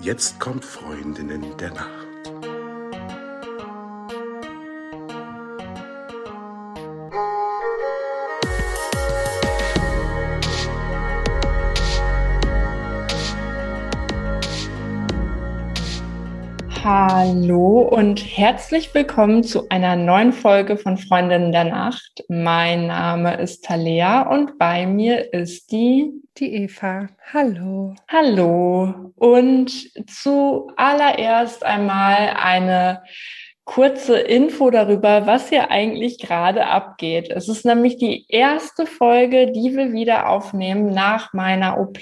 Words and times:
Jetzt 0.00 0.40
kommt 0.40 0.64
Freundinnen 0.64 1.44
der 1.58 1.74
Nacht. 1.74 1.99
Hallo 16.92 17.82
und 17.82 18.18
herzlich 18.18 18.92
willkommen 18.96 19.44
zu 19.44 19.68
einer 19.68 19.94
neuen 19.94 20.32
Folge 20.32 20.76
von 20.76 20.98
Freundinnen 20.98 21.52
der 21.52 21.62
Nacht. 21.62 22.24
Mein 22.28 22.88
Name 22.88 23.40
ist 23.40 23.64
Talea 23.64 24.22
und 24.22 24.58
bei 24.58 24.88
mir 24.88 25.32
ist 25.32 25.70
die 25.70 26.10
die 26.38 26.52
Eva. 26.64 27.06
Hallo. 27.32 27.94
Hallo. 28.08 29.12
Und 29.14 29.70
zuallererst 30.10 31.64
einmal 31.64 32.34
eine 32.36 33.04
kurze 33.64 34.18
Info 34.18 34.70
darüber, 34.70 35.28
was 35.28 35.48
hier 35.48 35.70
eigentlich 35.70 36.18
gerade 36.18 36.66
abgeht. 36.66 37.30
Es 37.30 37.48
ist 37.48 37.64
nämlich 37.64 37.98
die 37.98 38.26
erste 38.28 38.84
Folge, 38.84 39.52
die 39.52 39.76
wir 39.76 39.92
wieder 39.92 40.28
aufnehmen 40.28 40.92
nach 40.92 41.32
meiner 41.34 41.78
OP. 41.78 42.00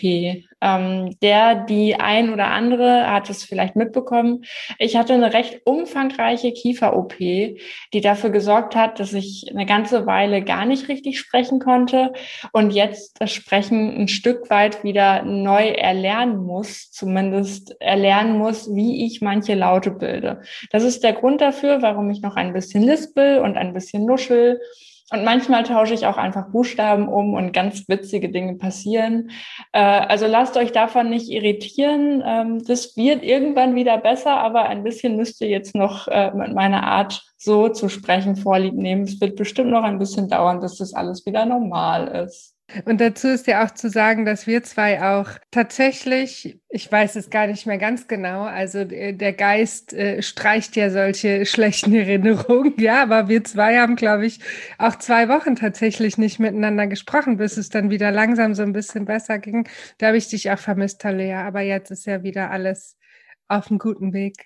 Ähm, 0.60 1.16
der, 1.22 1.54
die 1.54 1.96
ein 1.96 2.32
oder 2.32 2.48
andere 2.48 3.10
hat 3.10 3.30
es 3.30 3.44
vielleicht 3.44 3.76
mitbekommen. 3.76 4.44
Ich 4.78 4.96
hatte 4.96 5.14
eine 5.14 5.32
recht 5.32 5.60
umfangreiche 5.64 6.52
Kiefer-OP, 6.52 7.16
die 7.18 8.00
dafür 8.00 8.30
gesorgt 8.30 8.74
hat, 8.74 8.98
dass 8.98 9.12
ich 9.12 9.46
eine 9.50 9.66
ganze 9.66 10.06
Weile 10.06 10.42
gar 10.42 10.66
nicht 10.66 10.88
richtig 10.88 11.18
sprechen 11.18 11.60
konnte 11.60 12.12
und 12.52 12.70
jetzt 12.72 13.20
das 13.20 13.32
Sprechen 13.32 13.96
ein 13.96 14.08
Stück 14.08 14.50
weit 14.50 14.82
wieder 14.82 15.22
neu 15.22 15.68
erlernen 15.68 16.44
muss, 16.44 16.90
zumindest 16.90 17.80
erlernen 17.80 18.36
muss, 18.38 18.74
wie 18.74 19.06
ich 19.06 19.20
manche 19.20 19.54
Laute 19.54 19.90
bilde. 19.90 20.42
Das 20.70 20.82
ist 20.82 21.04
der 21.04 21.12
Grund 21.12 21.40
dafür, 21.40 21.82
warum 21.82 22.10
ich 22.10 22.20
noch 22.20 22.36
ein 22.36 22.52
bisschen 22.52 22.82
lispel 22.82 23.38
und 23.38 23.56
ein 23.56 23.74
bisschen 23.74 24.04
nuschel 24.04 24.60
und 25.10 25.24
manchmal 25.24 25.62
tausche 25.62 25.94
ich 25.94 26.06
auch 26.06 26.18
einfach 26.18 26.50
Buchstaben 26.50 27.08
um 27.08 27.32
und 27.32 27.52
ganz 27.52 27.88
witzige 27.88 28.28
Dinge 28.28 28.56
passieren. 28.56 29.30
Äh, 29.72 29.80
also 29.80 30.26
lasst 30.26 30.56
euch 30.56 30.72
davon 30.72 31.08
nicht 31.08 31.30
irritieren. 31.30 32.22
Ähm, 32.26 32.62
das 32.66 32.96
wird 32.96 33.22
irgendwann 33.22 33.74
wieder 33.74 33.96
besser, 33.96 34.36
aber 34.38 34.66
ein 34.66 34.84
bisschen 34.84 35.16
müsst 35.16 35.40
ihr 35.40 35.48
jetzt 35.48 35.74
noch 35.74 36.08
äh, 36.08 36.30
mit 36.32 36.52
meiner 36.54 36.82
Art 36.82 37.22
so 37.38 37.70
zu 37.70 37.88
sprechen 37.88 38.36
vorlieb 38.36 38.74
nehmen. 38.74 39.04
Es 39.04 39.20
wird 39.20 39.36
bestimmt 39.36 39.70
noch 39.70 39.84
ein 39.84 39.98
bisschen 39.98 40.28
dauern, 40.28 40.60
bis 40.60 40.76
das 40.76 40.92
alles 40.92 41.24
wieder 41.24 41.46
normal 41.46 42.08
ist. 42.08 42.57
Und 42.84 43.00
dazu 43.00 43.28
ist 43.28 43.46
ja 43.46 43.64
auch 43.64 43.70
zu 43.70 43.88
sagen, 43.88 44.26
dass 44.26 44.46
wir 44.46 44.62
zwei 44.62 45.02
auch 45.02 45.30
tatsächlich, 45.50 46.60
ich 46.68 46.92
weiß 46.92 47.16
es 47.16 47.30
gar 47.30 47.46
nicht 47.46 47.66
mehr 47.66 47.78
ganz 47.78 48.08
genau, 48.08 48.42
also 48.42 48.80
äh, 48.80 49.14
der 49.14 49.32
Geist 49.32 49.94
äh, 49.94 50.20
streicht 50.20 50.76
ja 50.76 50.90
solche 50.90 51.46
schlechten 51.46 51.94
Erinnerungen, 51.94 52.74
ja, 52.78 53.02
aber 53.02 53.28
wir 53.28 53.42
zwei 53.44 53.78
haben, 53.78 53.96
glaube 53.96 54.26
ich, 54.26 54.40
auch 54.76 54.96
zwei 54.96 55.28
Wochen 55.30 55.56
tatsächlich 55.56 56.18
nicht 56.18 56.40
miteinander 56.40 56.86
gesprochen, 56.86 57.38
bis 57.38 57.56
es 57.56 57.70
dann 57.70 57.88
wieder 57.88 58.10
langsam 58.10 58.54
so 58.54 58.62
ein 58.62 58.74
bisschen 58.74 59.06
besser 59.06 59.38
ging. 59.38 59.66
Da 59.96 60.08
habe 60.08 60.18
ich 60.18 60.28
dich 60.28 60.50
auch 60.50 60.58
vermisst, 60.58 61.00
Talea, 61.00 61.46
aber 61.46 61.62
jetzt 61.62 61.90
ist 61.90 62.04
ja 62.06 62.22
wieder 62.22 62.50
alles 62.50 62.98
auf 63.48 63.70
einem 63.70 63.78
guten 63.78 64.12
Weg. 64.12 64.44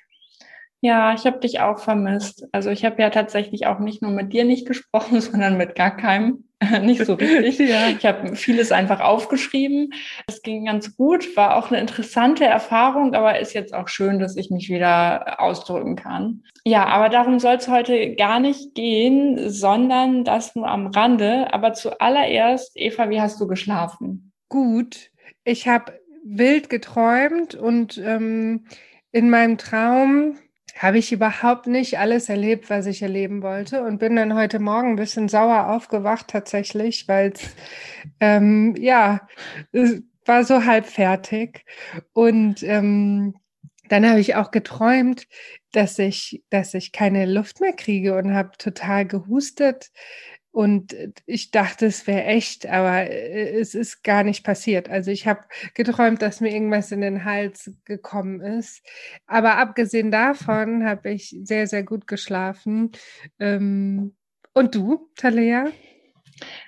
Ja, 0.84 1.14
ich 1.14 1.26
habe 1.26 1.38
dich 1.38 1.60
auch 1.60 1.78
vermisst. 1.78 2.44
Also 2.50 2.70
ich 2.70 2.84
habe 2.84 3.00
ja 3.00 3.10
tatsächlich 3.10 3.66
auch 3.66 3.78
nicht 3.78 4.02
nur 4.02 4.10
mit 4.10 4.32
dir 4.32 4.44
nicht 4.44 4.66
gesprochen, 4.66 5.20
sondern 5.22 5.56
mit 5.56 5.76
gar 5.76 5.96
keinem. 5.96 6.44
nicht 6.82 7.06
so 7.06 7.14
richtig. 7.14 7.58
ja. 7.70 7.88
Ich 7.88 8.04
habe 8.04 8.34
vieles 8.34 8.72
einfach 8.72 9.00
aufgeschrieben. 9.00 9.92
Es 10.26 10.42
ging 10.42 10.64
ganz 10.64 10.96
gut, 10.96 11.36
war 11.36 11.56
auch 11.56 11.70
eine 11.70 11.80
interessante 11.80 12.44
Erfahrung, 12.44 13.14
aber 13.14 13.38
ist 13.38 13.52
jetzt 13.52 13.74
auch 13.74 13.86
schön, 13.86 14.18
dass 14.18 14.36
ich 14.36 14.50
mich 14.50 14.68
wieder 14.68 15.40
ausdrücken 15.40 15.94
kann. 15.94 16.42
Ja, 16.64 16.86
aber 16.86 17.08
darum 17.08 17.38
soll 17.38 17.56
es 17.56 17.68
heute 17.68 18.16
gar 18.16 18.40
nicht 18.40 18.74
gehen, 18.74 19.50
sondern 19.50 20.24
das 20.24 20.56
nur 20.56 20.68
am 20.68 20.88
Rande. 20.88 21.52
Aber 21.52 21.74
zuallererst, 21.74 22.72
Eva, 22.74 23.08
wie 23.08 23.20
hast 23.20 23.40
du 23.40 23.46
geschlafen? 23.46 24.32
Gut. 24.48 25.10
Ich 25.44 25.68
habe 25.68 26.00
wild 26.24 26.70
geträumt 26.70 27.54
und 27.54 27.98
ähm, 27.98 28.66
in 29.12 29.30
meinem 29.30 29.58
Traum 29.58 30.38
habe 30.78 30.98
ich 30.98 31.12
überhaupt 31.12 31.66
nicht 31.66 31.98
alles 31.98 32.28
erlebt, 32.28 32.70
was 32.70 32.86
ich 32.86 33.02
erleben 33.02 33.42
wollte 33.42 33.82
und 33.82 33.98
bin 33.98 34.16
dann 34.16 34.34
heute 34.34 34.58
Morgen 34.58 34.90
ein 34.90 34.96
bisschen 34.96 35.28
sauer 35.28 35.68
aufgewacht 35.68 36.28
tatsächlich, 36.28 37.06
weil 37.08 37.32
es 37.32 37.54
ähm, 38.20 38.74
ja 38.78 39.26
war 40.24 40.44
so 40.44 40.64
halb 40.64 40.86
fertig 40.86 41.64
und 42.12 42.62
ähm, 42.62 43.34
dann 43.88 44.08
habe 44.08 44.20
ich 44.20 44.36
auch 44.36 44.50
geträumt, 44.50 45.26
dass 45.72 45.98
ich, 45.98 46.42
dass 46.50 46.74
ich 46.74 46.92
keine 46.92 47.26
Luft 47.26 47.60
mehr 47.60 47.74
kriege 47.74 48.16
und 48.16 48.32
habe 48.34 48.56
total 48.56 49.06
gehustet. 49.06 49.90
Und 50.52 50.94
ich 51.24 51.50
dachte, 51.50 51.86
es 51.86 52.06
wäre 52.06 52.24
echt, 52.24 52.66
aber 52.66 53.10
äh, 53.10 53.58
es 53.58 53.74
ist 53.74 54.04
gar 54.04 54.22
nicht 54.22 54.44
passiert. 54.44 54.90
Also 54.90 55.10
ich 55.10 55.26
habe 55.26 55.40
geträumt, 55.74 56.20
dass 56.20 56.42
mir 56.42 56.52
irgendwas 56.52 56.92
in 56.92 57.00
den 57.00 57.24
Hals 57.24 57.72
gekommen 57.86 58.42
ist. 58.42 58.82
Aber 59.26 59.56
abgesehen 59.56 60.10
davon 60.10 60.84
habe 60.84 61.10
ich 61.10 61.34
sehr, 61.42 61.66
sehr 61.66 61.82
gut 61.82 62.06
geschlafen. 62.06 62.92
Ähm, 63.38 64.14
und 64.52 64.74
du, 64.74 65.08
Talea? 65.16 65.72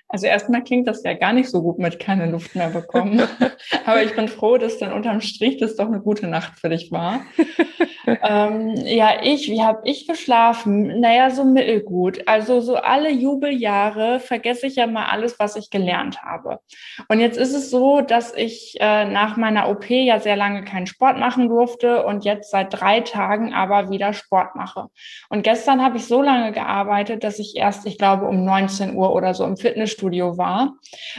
Also 0.09 0.27
erstmal 0.27 0.63
klingt 0.63 0.87
das 0.87 1.03
ja 1.03 1.15
gar 1.15 1.33
nicht 1.33 1.49
so 1.49 1.63
gut 1.63 1.79
mit 1.79 1.99
keine 1.99 2.31
Luft 2.31 2.55
mehr 2.55 2.69
bekommen. 2.69 3.23
Aber 3.87 4.03
ich 4.03 4.15
bin 4.15 4.29
froh, 4.29 4.59
dass 4.59 4.79
dann 4.79 4.93
unterm 4.93 5.21
Strich 5.21 5.57
das 5.57 5.77
doch 5.77 5.87
eine 5.87 6.01
gute 6.01 6.29
Nacht 6.29 6.59
für 6.61 6.69
dich 6.69 6.93
war. 6.93 7.23
ähm, 8.07 8.75
ja, 8.85 9.23
ich, 9.23 9.49
wie 9.51 9.63
habe 9.63 9.81
ich 9.85 10.07
geschlafen? 10.07 11.01
Naja, 11.01 11.31
so 11.31 11.45
mittelgut. 11.45 12.29
Also 12.29 12.61
so 12.61 12.77
alle 12.77 13.11
Jubeljahre 13.11 14.21
vergesse 14.21 14.67
ich 14.67 14.77
ja 14.77 14.87
mal 14.87 15.07
alles, 15.07 15.39
was 15.39 15.57
ich 15.57 15.71
gelernt 15.71 16.23
habe. 16.23 16.61
Und 17.09 17.21
jetzt 17.21 17.39
ist 17.39 17.55
es 17.55 17.71
so, 17.71 18.01
dass 18.01 18.35
ich 18.35 18.77
äh, 18.81 19.07
nach 19.07 19.37
meiner 19.37 19.69
OP 19.69 19.89
ja 19.89 20.21
sehr 20.21 20.37
lange 20.37 20.65
keinen 20.65 20.87
Sport 20.87 21.19
machen 21.19 21.49
durfte 21.49 22.05
und 22.05 22.25
jetzt 22.25 22.51
seit 22.51 22.79
drei 22.79 23.01
Tagen 23.01 23.55
aber 23.55 23.91
wieder 23.91 24.13
Sport 24.13 24.55
mache. 24.55 24.87
Und 25.29 25.43
gestern 25.43 25.83
habe 25.83 25.97
ich 25.97 26.07
so 26.07 26.23
lange 26.23 26.53
gearbeitet, 26.53 27.25
dass 27.25 27.39
ich 27.39 27.57
erst, 27.57 27.87
ich 27.87 27.99
glaube, 27.99 28.27
um 28.27 28.45
19 28.45 28.95
Uhr 28.95 29.13
oder 29.15 29.35
so 29.35 29.45
im 29.45 29.57
Fitnessstudio 29.95 30.37
war. 30.37 30.77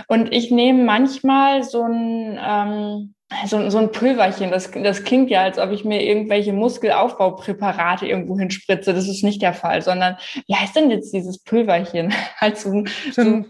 Und 0.08 0.34
ich 0.34 0.52
nehme 0.52 0.84
manchmal 0.84 1.64
so 1.64 1.84
ein 1.84 2.40
ähm, 2.42 3.12
so, 3.48 3.70
so 3.72 3.80
ein 3.80 3.92
Pulverchen, 3.92 4.52
das, 4.52 4.70
das 4.72 5.04
klingt 5.04 5.32
ja, 5.32 5.42
als 5.42 5.58
ob 5.58 5.72
ich 5.72 5.84
mir 5.84 6.04
irgendwelche 6.04 6.54
Muskelaufbaupräparate 6.54 8.06
irgendwo 8.06 8.38
hinspritze. 8.38 8.94
Das 8.94 9.08
ist 9.08 9.24
nicht 9.24 9.42
der 9.42 9.54
Fall, 9.54 9.82
sondern 9.82 10.18
wie 10.48 10.56
heißt 10.56 10.76
denn 10.76 10.92
jetzt 10.92 11.12
dieses 11.12 11.40
Pulverchen? 11.40 12.14
halt 12.40 12.58
so, 12.60 12.84
so, 13.12 13.44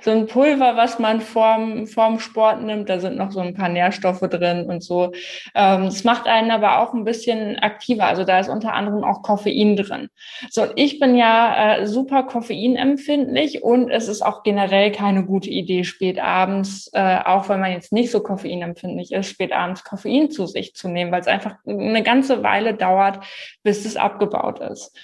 so 0.00 0.10
ein 0.10 0.26
Pulver, 0.26 0.76
was 0.76 0.98
man 0.98 1.20
vorm, 1.20 1.86
vorm 1.86 2.18
Sport 2.18 2.62
nimmt. 2.62 2.88
Da 2.88 3.00
sind 3.00 3.16
noch 3.16 3.30
so 3.30 3.40
ein 3.40 3.54
paar 3.54 3.68
Nährstoffe 3.68 4.20
drin 4.20 4.66
und 4.66 4.82
so. 4.82 5.12
Ähm, 5.54 5.84
es 5.84 6.04
macht 6.04 6.26
einen 6.26 6.50
aber 6.50 6.80
auch 6.80 6.94
ein 6.94 7.04
bisschen 7.04 7.58
aktiver. 7.58 8.06
Also 8.06 8.24
da 8.24 8.40
ist 8.40 8.48
unter 8.48 8.74
anderem 8.74 9.04
auch 9.04 9.22
Koffein 9.22 9.76
drin. 9.76 10.08
So, 10.50 10.66
ich 10.76 10.98
bin 10.98 11.16
ja 11.16 11.76
äh, 11.76 11.86
super 11.86 12.24
koffeinempfindlich 12.24 13.62
und 13.62 13.90
es 13.90 14.08
ist 14.08 14.22
auch 14.22 14.42
generell 14.42 14.92
keine 14.92 15.24
gute 15.24 15.50
Idee, 15.50 15.84
spät 15.84 16.18
abends, 16.18 16.90
äh, 16.92 17.18
auch 17.24 17.48
wenn 17.48 17.60
man 17.60 17.72
jetzt 17.72 17.92
nicht 17.92 18.10
so 18.10 18.20
koffeinempfindlich 18.20 19.12
ist, 19.12 19.28
spät 19.28 19.52
abends 19.52 19.84
Koffein 19.84 20.30
zu 20.30 20.46
sich 20.46 20.74
zu 20.74 20.88
nehmen, 20.88 21.12
weil 21.12 21.20
es 21.20 21.26
einfach 21.26 21.56
eine 21.66 22.02
ganze 22.02 22.42
Weile 22.42 22.74
dauert, 22.74 23.24
bis 23.62 23.84
es 23.84 23.96
abgebaut 23.96 24.60
ist. 24.60 24.96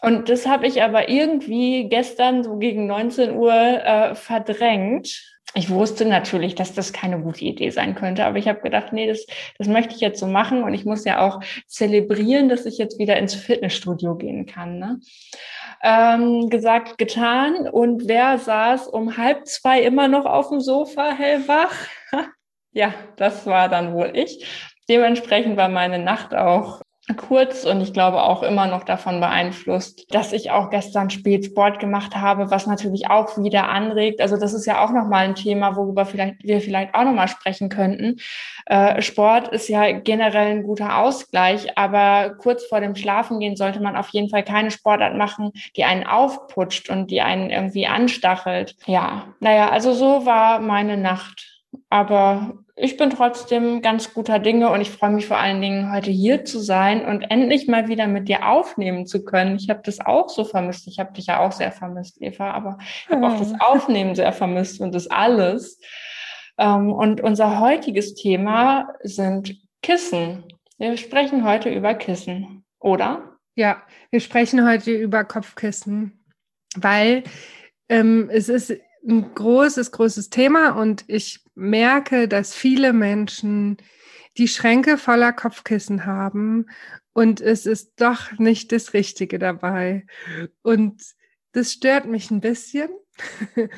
Und 0.00 0.28
das 0.28 0.46
habe 0.46 0.66
ich 0.66 0.82
aber 0.82 1.08
irgendwie 1.08 1.88
gestern 1.88 2.44
so 2.44 2.56
gegen 2.56 2.86
19 2.86 3.34
Uhr 3.34 3.52
äh, 3.52 4.14
verdrängt. 4.14 5.38
Ich 5.54 5.70
wusste 5.70 6.04
natürlich, 6.04 6.54
dass 6.54 6.74
das 6.74 6.92
keine 6.92 7.20
gute 7.20 7.44
Idee 7.44 7.70
sein 7.70 7.94
könnte, 7.94 8.24
aber 8.24 8.38
ich 8.38 8.48
habe 8.48 8.60
gedacht, 8.60 8.92
nee, 8.92 9.06
das, 9.06 9.26
das 9.56 9.66
möchte 9.66 9.94
ich 9.94 10.00
jetzt 10.00 10.20
so 10.20 10.26
machen 10.26 10.62
und 10.62 10.74
ich 10.74 10.84
muss 10.84 11.04
ja 11.04 11.26
auch 11.26 11.40
zelebrieren, 11.66 12.48
dass 12.48 12.66
ich 12.66 12.78
jetzt 12.78 12.98
wieder 12.98 13.16
ins 13.16 13.34
Fitnessstudio 13.34 14.14
gehen 14.16 14.46
kann. 14.46 14.78
Ne? 14.78 15.00
Ähm, 15.82 16.50
gesagt, 16.50 16.98
getan. 16.98 17.68
Und 17.68 18.08
wer 18.08 18.38
saß 18.38 18.88
um 18.88 19.16
halb 19.16 19.46
zwei 19.46 19.82
immer 19.82 20.06
noch 20.06 20.26
auf 20.26 20.50
dem 20.50 20.60
Sofa 20.60 21.12
hellwach? 21.12 21.74
ja, 22.72 22.92
das 23.16 23.46
war 23.46 23.68
dann 23.68 23.94
wohl 23.94 24.12
ich. 24.14 24.46
Dementsprechend 24.88 25.56
war 25.56 25.68
meine 25.68 25.98
Nacht 25.98 26.34
auch 26.34 26.82
kurz 27.16 27.64
und 27.64 27.80
ich 27.80 27.92
glaube 27.92 28.22
auch 28.22 28.42
immer 28.42 28.66
noch 28.66 28.84
davon 28.84 29.20
beeinflusst, 29.20 30.12
dass 30.14 30.32
ich 30.32 30.50
auch 30.50 30.70
gestern 30.70 31.10
spät 31.10 31.46
Sport 31.46 31.78
gemacht 31.78 32.16
habe, 32.16 32.50
was 32.50 32.66
natürlich 32.66 33.10
auch 33.10 33.36
wieder 33.38 33.68
anregt. 33.68 34.20
Also 34.20 34.36
das 34.36 34.52
ist 34.52 34.66
ja 34.66 34.84
auch 34.84 34.90
nochmal 34.90 35.24
ein 35.24 35.34
Thema, 35.34 35.76
worüber 35.76 36.04
vielleicht, 36.04 36.42
wir 36.42 36.60
vielleicht 36.60 36.94
auch 36.94 37.04
nochmal 37.04 37.28
sprechen 37.28 37.68
könnten. 37.68 38.16
Äh, 38.66 39.00
Sport 39.02 39.48
ist 39.48 39.68
ja 39.68 39.90
generell 39.92 40.58
ein 40.58 40.62
guter 40.62 40.98
Ausgleich, 40.98 41.78
aber 41.78 42.34
kurz 42.38 42.64
vor 42.64 42.80
dem 42.80 42.94
Schlafengehen 42.94 43.56
sollte 43.56 43.80
man 43.80 43.96
auf 43.96 44.10
jeden 44.10 44.28
Fall 44.28 44.44
keine 44.44 44.70
Sportart 44.70 45.16
machen, 45.16 45.52
die 45.76 45.84
einen 45.84 46.06
aufputscht 46.06 46.90
und 46.90 47.10
die 47.10 47.22
einen 47.22 47.50
irgendwie 47.50 47.86
anstachelt. 47.86 48.76
Ja, 48.86 49.24
naja, 49.40 49.70
also 49.70 49.92
so 49.92 50.26
war 50.26 50.60
meine 50.60 50.96
Nacht. 50.96 51.57
Aber 51.90 52.58
ich 52.76 52.96
bin 52.96 53.10
trotzdem 53.10 53.82
ganz 53.82 54.14
guter 54.14 54.38
Dinge 54.38 54.70
und 54.70 54.80
ich 54.80 54.90
freue 54.90 55.10
mich 55.10 55.26
vor 55.26 55.38
allen 55.38 55.60
Dingen, 55.60 55.92
heute 55.92 56.10
hier 56.10 56.44
zu 56.44 56.60
sein 56.60 57.04
und 57.04 57.22
endlich 57.22 57.66
mal 57.66 57.88
wieder 57.88 58.06
mit 58.06 58.28
dir 58.28 58.48
aufnehmen 58.48 59.06
zu 59.06 59.24
können. 59.24 59.56
Ich 59.56 59.68
habe 59.68 59.80
das 59.84 60.00
auch 60.00 60.28
so 60.28 60.44
vermisst. 60.44 60.86
Ich 60.86 60.98
habe 60.98 61.12
dich 61.12 61.26
ja 61.26 61.40
auch 61.40 61.52
sehr 61.52 61.72
vermisst, 61.72 62.22
Eva, 62.22 62.52
aber 62.52 62.78
ich 62.80 63.08
habe 63.10 63.26
auch 63.26 63.38
das 63.38 63.52
Aufnehmen 63.60 64.14
sehr 64.14 64.32
vermisst 64.32 64.80
und 64.80 64.94
das 64.94 65.08
alles. 65.08 65.80
Ähm, 66.56 66.92
und 66.92 67.20
unser 67.20 67.58
heutiges 67.60 68.14
Thema 68.14 68.94
sind 69.02 69.56
Kissen. 69.82 70.44
Wir 70.78 70.96
sprechen 70.96 71.44
heute 71.44 71.70
über 71.70 71.94
Kissen, 71.94 72.64
oder? 72.78 73.38
Ja, 73.56 73.82
wir 74.10 74.20
sprechen 74.20 74.64
heute 74.68 74.92
über 74.92 75.24
Kopfkissen, 75.24 76.24
weil 76.76 77.24
ähm, 77.88 78.30
es 78.32 78.48
ist 78.48 78.72
ein 79.06 79.34
großes, 79.34 79.92
großes 79.92 80.30
Thema 80.30 80.70
und 80.70 81.04
ich 81.06 81.44
merke, 81.54 82.28
dass 82.28 82.54
viele 82.54 82.92
Menschen 82.92 83.76
die 84.36 84.48
Schränke 84.48 84.98
voller 84.98 85.32
Kopfkissen 85.32 86.06
haben 86.06 86.66
und 87.12 87.40
es 87.40 87.66
ist 87.66 87.94
doch 87.96 88.38
nicht 88.38 88.70
das 88.70 88.94
Richtige 88.94 89.40
dabei. 89.40 90.06
Und 90.62 91.02
das 91.52 91.72
stört 91.72 92.06
mich 92.06 92.30
ein 92.30 92.40
bisschen, 92.40 92.88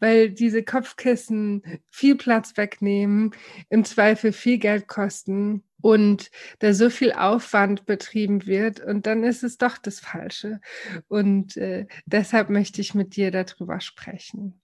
weil 0.00 0.30
diese 0.30 0.64
Kopfkissen 0.64 1.62
viel 1.90 2.16
Platz 2.16 2.56
wegnehmen, 2.56 3.30
im 3.68 3.84
Zweifel 3.84 4.32
viel 4.32 4.58
Geld 4.58 4.88
kosten 4.88 5.62
und 5.80 6.32
da 6.58 6.72
so 6.74 6.90
viel 6.90 7.12
Aufwand 7.12 7.86
betrieben 7.86 8.46
wird 8.46 8.80
und 8.80 9.06
dann 9.06 9.22
ist 9.22 9.44
es 9.44 9.58
doch 9.58 9.78
das 9.78 10.00
Falsche. 10.00 10.60
Und 11.06 11.56
äh, 11.56 11.86
deshalb 12.06 12.50
möchte 12.50 12.80
ich 12.80 12.94
mit 12.94 13.14
dir 13.14 13.30
darüber 13.30 13.80
sprechen. 13.80 14.60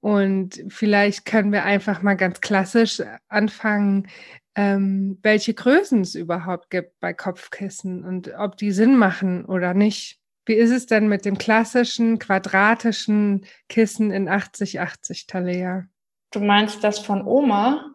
Und 0.00 0.64
vielleicht 0.68 1.24
können 1.24 1.52
wir 1.52 1.64
einfach 1.64 2.02
mal 2.02 2.16
ganz 2.16 2.40
klassisch 2.40 3.00
anfangen, 3.28 4.08
ähm, 4.54 5.18
welche 5.22 5.54
Größen 5.54 6.00
es 6.02 6.14
überhaupt 6.14 6.70
gibt 6.70 6.98
bei 7.00 7.12
Kopfkissen 7.12 8.04
und 8.04 8.32
ob 8.36 8.56
die 8.56 8.72
Sinn 8.72 8.96
machen 8.96 9.44
oder 9.44 9.74
nicht. 9.74 10.18
Wie 10.44 10.54
ist 10.54 10.70
es 10.70 10.86
denn 10.86 11.08
mit 11.08 11.24
dem 11.24 11.38
klassischen 11.38 12.18
quadratischen 12.18 13.46
Kissen 13.68 14.10
in 14.10 14.28
80-80 14.28 15.28
Talea? 15.28 15.84
Du 16.32 16.40
meinst 16.40 16.82
das 16.82 16.98
von 16.98 17.24
Oma? 17.24 17.94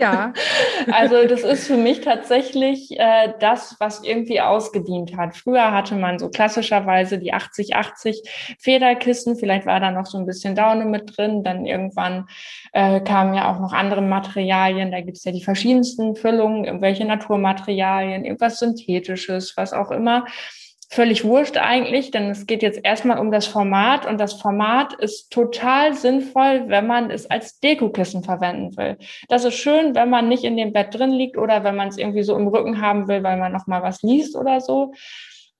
Ja. 0.00 0.32
also 0.92 1.26
das 1.26 1.42
ist 1.42 1.66
für 1.66 1.76
mich 1.76 2.00
tatsächlich 2.00 2.98
äh, 2.98 3.32
das, 3.40 3.76
was 3.80 4.02
irgendwie 4.04 4.40
ausgedient 4.40 5.16
hat. 5.16 5.36
Früher 5.36 5.72
hatte 5.72 5.96
man 5.96 6.18
so 6.18 6.28
klassischerweise 6.28 7.18
die 7.18 7.34
80-80 7.34 8.56
Federkissen, 8.58 9.36
vielleicht 9.36 9.66
war 9.66 9.80
da 9.80 9.90
noch 9.90 10.06
so 10.06 10.18
ein 10.18 10.26
bisschen 10.26 10.54
Daune 10.54 10.84
mit 10.84 11.16
drin, 11.16 11.42
dann 11.42 11.66
irgendwann 11.66 12.28
äh, 12.72 13.00
kamen 13.00 13.34
ja 13.34 13.52
auch 13.52 13.60
noch 13.60 13.72
andere 13.72 14.02
Materialien, 14.02 14.92
da 14.92 15.00
gibt 15.00 15.16
es 15.16 15.24
ja 15.24 15.32
die 15.32 15.44
verschiedensten 15.44 16.14
Füllungen, 16.14 16.64
irgendwelche 16.64 17.04
Naturmaterialien, 17.04 18.24
irgendwas 18.24 18.58
Synthetisches, 18.58 19.56
was 19.56 19.72
auch 19.72 19.90
immer 19.90 20.24
völlig 20.92 21.24
wurscht 21.24 21.56
eigentlich, 21.56 22.10
denn 22.10 22.28
es 22.28 22.46
geht 22.46 22.62
jetzt 22.62 22.80
erstmal 22.84 23.18
um 23.18 23.30
das 23.30 23.46
Format 23.46 24.04
und 24.04 24.18
das 24.20 24.34
Format 24.34 24.92
ist 24.92 25.32
total 25.32 25.94
sinnvoll, 25.94 26.64
wenn 26.66 26.86
man 26.86 27.10
es 27.10 27.30
als 27.30 27.58
Dekokissen 27.60 28.22
verwenden 28.22 28.76
will. 28.76 28.98
Das 29.28 29.46
ist 29.46 29.54
schön, 29.54 29.94
wenn 29.94 30.10
man 30.10 30.28
nicht 30.28 30.44
in 30.44 30.58
dem 30.58 30.74
Bett 30.74 30.94
drin 30.94 31.12
liegt 31.12 31.38
oder 31.38 31.64
wenn 31.64 31.76
man 31.76 31.88
es 31.88 31.96
irgendwie 31.96 32.22
so 32.22 32.36
im 32.36 32.46
Rücken 32.46 32.82
haben 32.82 33.08
will, 33.08 33.22
weil 33.22 33.38
man 33.38 33.52
noch 33.52 33.66
mal 33.66 33.82
was 33.82 34.02
liest 34.02 34.36
oder 34.36 34.60
so. 34.60 34.92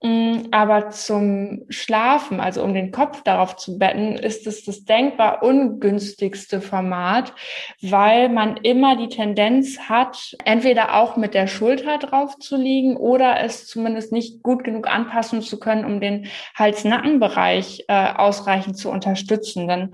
Mm, 0.05 0.49
aber 0.51 0.91
zum 0.91 1.65
Schlafen, 1.69 2.41
also 2.41 2.65
um 2.65 2.75
den 2.75 2.91
Kopf 2.91 3.23
darauf 3.23 3.55
zu 3.57 3.79
betten, 3.79 4.17
ist 4.17 4.49
es 4.49 4.65
das 4.65 4.85
denkbar 4.85 5.45
ungünstigste 5.45 6.61
Format, 6.61 7.33
weil 7.81 8.29
man 8.29 8.57
immer 8.57 8.97
die 8.97 9.09
Tendenz 9.09 9.79
hat, 9.89 10.37
entweder 10.45 10.97
auch 10.97 11.17
mit 11.17 11.35
der 11.35 11.47
Schulter 11.47 11.99
drauf 11.99 12.37
zu 12.39 12.57
liegen 12.57 12.97
oder 12.97 13.45
es 13.45 13.69
zumindest 13.69 14.11
nicht 14.11 14.43
gut 14.43 14.65
genug 14.65 14.89
anpassen 14.89 15.41
zu 15.41 15.61
können, 15.61 15.85
um 15.85 16.01
den 16.01 16.27
Hals-Nacken-Bereich 16.57 17.85
äh, 17.87 18.15
ausreichend 18.15 18.77
zu 18.77 18.91
unterstützen. 18.91 19.69
Denn 19.69 19.93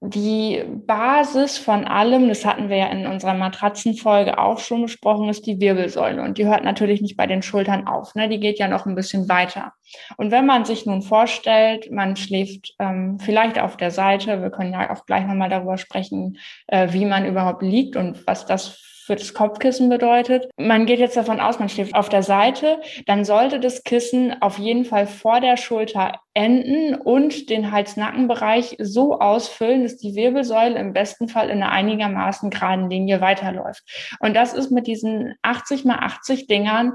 die 0.00 0.62
Basis 0.86 1.58
von 1.58 1.84
allem, 1.84 2.28
das 2.28 2.44
hatten 2.44 2.68
wir 2.68 2.76
ja 2.76 2.86
in 2.86 3.06
unserer 3.06 3.34
Matratzenfolge 3.34 4.38
auch 4.38 4.60
schon 4.60 4.82
besprochen, 4.82 5.28
ist 5.28 5.44
die 5.46 5.60
Wirbelsäule. 5.60 6.22
Und 6.22 6.38
die 6.38 6.46
hört 6.46 6.62
natürlich 6.62 7.00
nicht 7.00 7.16
bei 7.16 7.26
den 7.26 7.42
Schultern 7.42 7.88
auf. 7.88 8.14
Ne? 8.14 8.28
Die 8.28 8.38
geht 8.38 8.60
ja 8.60 8.68
noch 8.68 8.86
ein 8.86 8.94
bisschen 8.94 9.28
weiter. 9.28 9.72
Und 10.16 10.30
wenn 10.30 10.46
man 10.46 10.64
sich 10.64 10.86
nun 10.86 11.02
vorstellt, 11.02 11.90
man 11.90 12.14
schläft 12.14 12.74
ähm, 12.78 13.18
vielleicht 13.18 13.58
auf 13.58 13.76
der 13.76 13.90
Seite, 13.90 14.40
wir 14.40 14.50
können 14.50 14.72
ja 14.72 14.94
auch 14.94 15.04
gleich 15.04 15.26
nochmal 15.26 15.50
darüber 15.50 15.78
sprechen, 15.78 16.38
äh, 16.68 16.92
wie 16.92 17.04
man 17.04 17.26
überhaupt 17.26 17.62
liegt 17.62 17.96
und 17.96 18.24
was 18.24 18.46
das 18.46 18.80
für 19.08 19.16
das 19.16 19.32
Kopfkissen 19.32 19.88
bedeutet. 19.88 20.50
Man 20.58 20.84
geht 20.84 20.98
jetzt 20.98 21.16
davon 21.16 21.40
aus, 21.40 21.58
man 21.58 21.70
schläft 21.70 21.94
auf 21.94 22.10
der 22.10 22.22
Seite, 22.22 22.78
dann 23.06 23.24
sollte 23.24 23.58
das 23.58 23.82
Kissen 23.82 24.42
auf 24.42 24.58
jeden 24.58 24.84
Fall 24.84 25.06
vor 25.06 25.40
der 25.40 25.56
Schulter 25.56 26.20
enden 26.34 26.94
und 26.94 27.48
den 27.48 27.72
Hals-Nacken-Bereich 27.72 28.76
so 28.78 29.18
ausfüllen, 29.18 29.82
dass 29.82 29.96
die 29.96 30.14
Wirbelsäule 30.14 30.78
im 30.78 30.92
besten 30.92 31.28
Fall 31.28 31.48
in 31.48 31.62
einer 31.62 31.72
einigermaßen 31.72 32.50
geraden 32.50 32.90
Linie 32.90 33.22
weiterläuft. 33.22 33.82
Und 34.20 34.36
das 34.36 34.52
ist 34.52 34.70
mit 34.70 34.86
diesen 34.86 35.34
80 35.40 35.86
mal 35.86 36.00
80 36.00 36.46
Dingern 36.46 36.92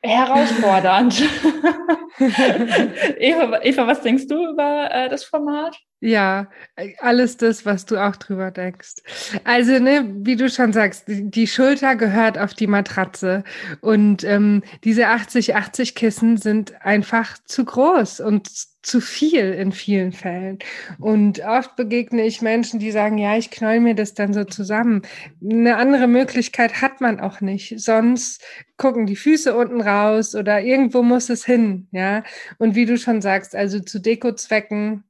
herausfordernd. 0.00 1.22
Eva, 3.18 3.60
Eva, 3.62 3.86
was 3.86 4.02
denkst 4.02 4.26
du 4.26 4.50
über 4.50 4.88
äh, 4.90 5.08
das 5.08 5.24
Format? 5.24 5.76
Ja, 6.00 6.48
alles 6.98 7.36
das, 7.36 7.64
was 7.64 7.86
du 7.86 7.96
auch 7.96 8.16
drüber 8.16 8.50
denkst. 8.50 8.96
Also, 9.44 9.78
ne, 9.78 10.04
wie 10.18 10.34
du 10.34 10.50
schon 10.50 10.72
sagst, 10.72 11.06
die, 11.06 11.30
die 11.30 11.46
Schulter 11.46 11.94
gehört 11.94 12.38
auf 12.38 12.54
die 12.54 12.66
Matratze 12.66 13.44
und 13.80 14.24
ähm, 14.24 14.64
diese 14.82 15.06
80-80 15.06 15.94
Kissen 15.94 16.36
sind 16.38 16.84
einfach 16.84 17.38
zu 17.44 17.64
groß 17.64 18.18
und 18.18 18.48
zu 18.82 19.00
viel 19.00 19.52
in 19.52 19.70
vielen 19.70 20.10
Fällen. 20.10 20.58
Und 20.98 21.40
oft 21.44 21.76
begegne 21.76 22.24
ich 22.24 22.42
Menschen, 22.42 22.80
die 22.80 22.90
sagen, 22.90 23.16
ja, 23.16 23.36
ich 23.36 23.52
knall 23.52 23.78
mir 23.78 23.94
das 23.94 24.14
dann 24.14 24.34
so 24.34 24.42
zusammen. 24.42 25.02
Eine 25.40 25.76
andere 25.76 26.08
Möglichkeit 26.08 26.82
hat 26.82 27.00
man 27.00 27.20
auch 27.20 27.40
nicht. 27.40 27.78
Sonst 27.78 28.42
gucken 28.76 29.06
die 29.06 29.14
Füße 29.14 29.54
unten 29.54 29.80
raus 29.80 30.34
oder 30.34 30.60
irgendwo 30.62 31.04
muss 31.04 31.30
es 31.30 31.44
hin, 31.44 31.86
ja. 31.92 32.01
Und 32.58 32.74
wie 32.74 32.86
du 32.86 32.98
schon 32.98 33.22
sagst, 33.22 33.54
also 33.54 33.80
zu 33.80 34.00
Dekozwecken 34.00 35.04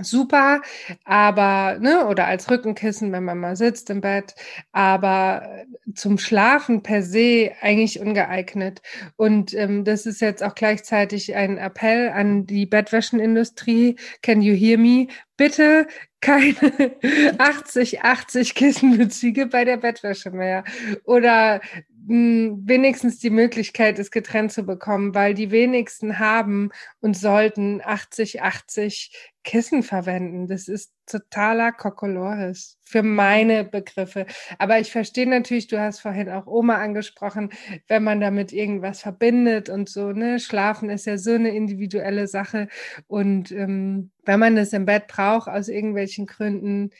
super, 0.00 0.62
aber, 1.04 1.78
ne, 1.78 2.06
oder 2.06 2.26
als 2.26 2.50
Rückenkissen, 2.50 3.12
wenn 3.12 3.24
man 3.24 3.38
mal 3.38 3.56
sitzt 3.56 3.90
im 3.90 4.00
Bett, 4.00 4.34
aber 4.72 5.64
zum 5.94 6.16
Schlafen 6.16 6.82
per 6.82 7.02
se 7.02 7.52
eigentlich 7.60 8.00
ungeeignet. 8.00 8.80
Und 9.16 9.52
ähm, 9.54 9.84
das 9.84 10.06
ist 10.06 10.20
jetzt 10.22 10.42
auch 10.42 10.54
gleichzeitig 10.54 11.34
ein 11.34 11.58
Appell 11.58 12.08
an 12.08 12.46
die 12.46 12.64
Bettwäschenindustrie. 12.64 13.96
Can 14.22 14.40
you 14.40 14.54
hear 14.54 14.78
me? 14.78 15.08
Bitte 15.36 15.86
keine 16.22 16.54
80, 17.38 18.02
80 18.02 18.54
Kissenbezüge 18.54 19.46
bei 19.46 19.64
der 19.64 19.76
Bettwäsche 19.76 20.30
mehr. 20.30 20.64
Oder 21.04 21.60
wenigstens 22.06 23.18
die 23.18 23.30
Möglichkeit, 23.30 23.98
es 23.98 24.10
getrennt 24.10 24.52
zu 24.52 24.64
bekommen, 24.64 25.14
weil 25.14 25.34
die 25.34 25.50
wenigsten 25.50 26.18
haben 26.18 26.70
und 27.00 27.16
sollten 27.16 27.80
80-80 27.80 29.12
Kissen 29.44 29.82
verwenden. 29.82 30.46
Das 30.46 30.68
ist 30.68 30.92
totaler 31.06 31.72
Kokolores 31.72 32.78
für 32.82 33.02
meine 33.02 33.64
Begriffe. 33.64 34.26
Aber 34.58 34.78
ich 34.80 34.90
verstehe 34.90 35.28
natürlich, 35.28 35.68
du 35.68 35.80
hast 35.80 36.00
vorhin 36.00 36.28
auch 36.28 36.46
Oma 36.46 36.76
angesprochen, 36.76 37.50
wenn 37.88 38.04
man 38.04 38.20
damit 38.20 38.52
irgendwas 38.52 39.02
verbindet 39.02 39.68
und 39.68 39.88
so, 39.88 40.12
ne? 40.12 40.40
Schlafen 40.40 40.90
ist 40.90 41.06
ja 41.06 41.18
so 41.18 41.32
eine 41.32 41.54
individuelle 41.54 42.26
Sache. 42.26 42.68
Und 43.06 43.52
ähm, 43.52 44.10
wenn 44.24 44.40
man 44.40 44.56
es 44.56 44.72
im 44.72 44.86
Bett 44.86 45.06
braucht, 45.08 45.48
aus 45.48 45.68
irgendwelchen 45.68 46.26
Gründen, 46.26 46.90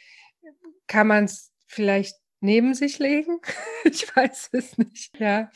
kann 0.87 1.07
man 1.07 1.25
es 1.25 1.53
vielleicht 1.67 2.22
neben 2.43 2.75
sich 2.75 2.99
legen? 2.99 3.41
ich 3.85 4.15
weiß 4.15 4.51
es 4.53 4.77
nicht. 4.79 5.19
Ja, 5.19 5.51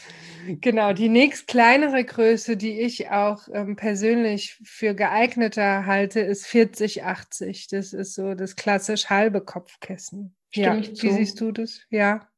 genau. 0.60 0.92
Die 0.92 1.08
nächst 1.08 1.46
kleinere 1.46 2.04
Größe, 2.04 2.56
die 2.56 2.80
ich 2.80 3.10
auch 3.10 3.48
ähm, 3.52 3.76
persönlich 3.76 4.60
für 4.64 4.94
geeigneter 4.94 5.86
halte, 5.86 6.20
ist 6.20 6.46
4080. 6.46 7.68
Das 7.68 7.92
ist 7.92 8.14
so 8.14 8.34
das 8.34 8.56
klassisch 8.56 9.10
halbe 9.10 9.40
Kopfkissen. 9.40 10.34
Stimme 10.50 10.80
ja. 10.80 11.02
Wie 11.02 11.10
siehst 11.10 11.40
du 11.40 11.52
das? 11.52 11.82
Ja. 11.90 12.28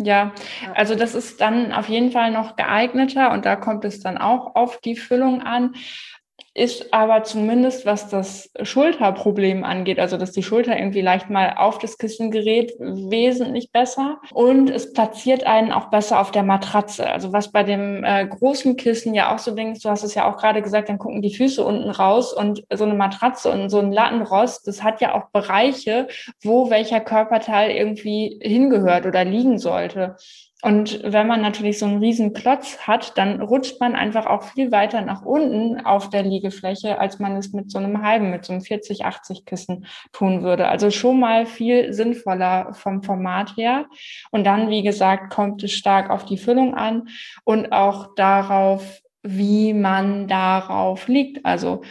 Ja, 0.00 0.32
also 0.74 0.94
das 0.94 1.16
ist 1.16 1.40
dann 1.40 1.72
auf 1.72 1.88
jeden 1.88 2.12
Fall 2.12 2.30
noch 2.30 2.54
geeigneter 2.54 3.32
und 3.32 3.44
da 3.44 3.56
kommt 3.56 3.84
es 3.84 3.98
dann 3.98 4.16
auch 4.16 4.54
auf 4.54 4.78
die 4.78 4.94
Füllung 4.94 5.42
an 5.42 5.74
ist 6.58 6.92
aber 6.92 7.22
zumindest, 7.22 7.86
was 7.86 8.08
das 8.08 8.50
Schulterproblem 8.60 9.64
angeht, 9.64 9.98
also 9.98 10.16
dass 10.16 10.32
die 10.32 10.42
Schulter 10.42 10.76
irgendwie 10.76 11.00
leicht 11.00 11.30
mal 11.30 11.54
auf 11.56 11.78
das 11.78 11.98
Kissen 11.98 12.30
gerät, 12.30 12.72
wesentlich 12.78 13.70
besser. 13.72 14.18
Und 14.32 14.68
es 14.68 14.92
platziert 14.92 15.44
einen 15.44 15.72
auch 15.72 15.90
besser 15.90 16.20
auf 16.20 16.30
der 16.32 16.42
Matratze. 16.42 17.08
Also 17.08 17.32
was 17.32 17.52
bei 17.52 17.62
dem 17.62 18.04
äh, 18.04 18.26
großen 18.26 18.76
Kissen 18.76 19.14
ja 19.14 19.34
auch 19.34 19.38
so 19.38 19.54
denkst, 19.54 19.82
du 19.82 19.88
hast 19.88 20.02
es 20.02 20.14
ja 20.14 20.28
auch 20.28 20.36
gerade 20.36 20.60
gesagt, 20.60 20.88
dann 20.88 20.98
gucken 20.98 21.22
die 21.22 21.34
Füße 21.34 21.64
unten 21.64 21.90
raus 21.90 22.32
und 22.32 22.64
so 22.72 22.84
eine 22.84 22.94
Matratze 22.94 23.50
und 23.50 23.70
so 23.70 23.78
ein 23.78 23.92
Lattenrost, 23.92 24.66
das 24.66 24.82
hat 24.82 25.00
ja 25.00 25.14
auch 25.14 25.30
Bereiche, 25.30 26.08
wo 26.42 26.70
welcher 26.70 27.00
Körperteil 27.00 27.70
irgendwie 27.70 28.38
hingehört 28.42 29.06
oder 29.06 29.24
liegen 29.24 29.58
sollte. 29.58 30.16
Und 30.62 31.00
wenn 31.04 31.28
man 31.28 31.40
natürlich 31.40 31.78
so 31.78 31.86
einen 31.86 31.98
riesen 31.98 32.32
Klotz 32.32 32.78
hat, 32.80 33.16
dann 33.16 33.40
rutscht 33.40 33.78
man 33.78 33.94
einfach 33.94 34.26
auch 34.26 34.42
viel 34.42 34.72
weiter 34.72 35.02
nach 35.02 35.22
unten 35.22 35.80
auf 35.86 36.10
der 36.10 36.24
Liegefläche, 36.24 36.98
als 36.98 37.20
man 37.20 37.36
es 37.36 37.52
mit 37.52 37.70
so 37.70 37.78
einem 37.78 38.02
halben, 38.02 38.30
mit 38.30 38.44
so 38.44 38.52
einem 38.52 38.62
40, 38.62 39.04
80 39.04 39.44
Kissen 39.44 39.86
tun 40.12 40.42
würde. 40.42 40.66
Also 40.66 40.90
schon 40.90 41.20
mal 41.20 41.46
viel 41.46 41.92
sinnvoller 41.92 42.74
vom 42.74 43.04
Format 43.04 43.56
her. 43.56 43.86
Und 44.32 44.44
dann, 44.44 44.68
wie 44.68 44.82
gesagt, 44.82 45.32
kommt 45.32 45.62
es 45.62 45.72
stark 45.72 46.10
auf 46.10 46.24
die 46.24 46.38
Füllung 46.38 46.74
an 46.74 47.08
und 47.44 47.70
auch 47.70 48.16
darauf, 48.16 49.00
wie 49.22 49.74
man 49.74 50.26
darauf 50.26 51.06
liegt. 51.06 51.44
Also 51.46 51.82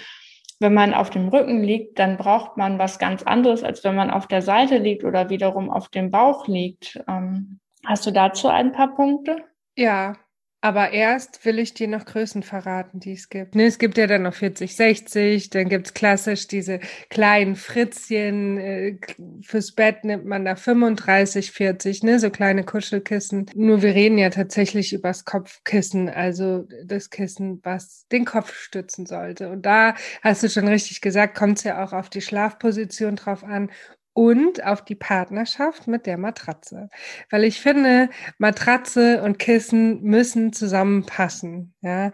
wenn 0.60 0.74
man 0.74 0.94
auf 0.94 1.10
dem 1.10 1.30
Rücken 1.30 1.64
liegt, 1.64 2.00
dann 2.00 2.18
braucht 2.18 2.58
man 2.58 2.80
was 2.80 3.00
ganz 3.00 3.24
anderes, 3.24 3.64
als 3.64 3.86
wenn 3.86 3.96
man 3.96 4.12
auf 4.12 4.28
der 4.28 4.42
Seite 4.42 4.78
liegt 4.78 5.06
oder 5.06 5.30
wiederum 5.30 5.70
auf 5.70 5.88
dem 5.88 6.12
Bauch 6.12 6.48
liegt. 6.48 7.00
Ähm, 7.08 7.60
Hast 7.88 8.06
du 8.06 8.12
dazu 8.12 8.50
ein 8.50 8.74
paar 8.74 8.94
Punkte? 8.94 9.38
Ja, 9.78 10.18
aber 10.60 10.92
erst 10.92 11.46
will 11.46 11.58
ich 11.58 11.74
dir 11.74 11.88
noch 11.88 12.04
Größen 12.04 12.44
verraten, 12.44 13.00
die 13.00 13.14
es 13.14 13.30
gibt. 13.30 13.56
Ne, 13.56 13.68
es 13.68 13.80
gibt 13.80 13.98
ja 13.98 14.08
dann 14.08 14.24
noch 14.24 14.34
40, 14.34 14.76
60, 14.76 15.52
dann 15.52 15.70
gibt's 15.70 15.94
klassisch 15.94 16.48
diese 16.48 16.82
kleinen 17.10 17.56
Fritzchen. 17.56 18.58
Äh, 18.58 18.98
fürs 19.42 19.72
Bett 19.72 20.04
nimmt 20.04 20.26
man 20.26 20.44
da 20.44 20.58
35, 20.58 21.54
40, 21.54 22.04
ne, 22.04 22.20
so 22.20 22.30
kleine 22.30 22.66
Kuschelkissen. 22.66 23.46
Nur 23.56 23.82
wir 23.82 23.96
reden 23.96 24.18
ja 24.18 24.32
tatsächlich 24.32 24.92
übers 24.92 25.24
Kopfkissen, 25.24 26.10
also 26.10 26.68
das 26.84 27.10
Kissen, 27.10 27.62
was 27.64 28.06
den 28.12 28.26
Kopf 28.26 28.54
stützen 28.54 29.06
sollte. 29.06 29.50
Und 29.50 29.66
da 29.66 29.96
hast 30.22 30.44
du 30.44 30.50
schon 30.50 30.68
richtig 30.68 31.00
gesagt, 31.00 31.38
kommt 31.38 31.60
es 31.60 31.64
ja 31.64 31.86
auch 31.86 31.94
auf 31.94 32.10
die 32.10 32.22
Schlafposition 32.22 33.16
drauf 33.16 33.46
an 33.46 33.72
und 34.18 34.66
auf 34.66 34.84
die 34.84 34.96
Partnerschaft 34.96 35.86
mit 35.86 36.08
der 36.08 36.18
Matratze. 36.18 36.90
Weil 37.30 37.44
ich 37.44 37.62
finde, 37.62 38.10
Matratze 38.40 39.22
und 39.22 39.38
Kissen 39.38 40.02
müssen 40.02 40.54
zusammenpassen. 40.54 41.76
Ja? 41.82 42.12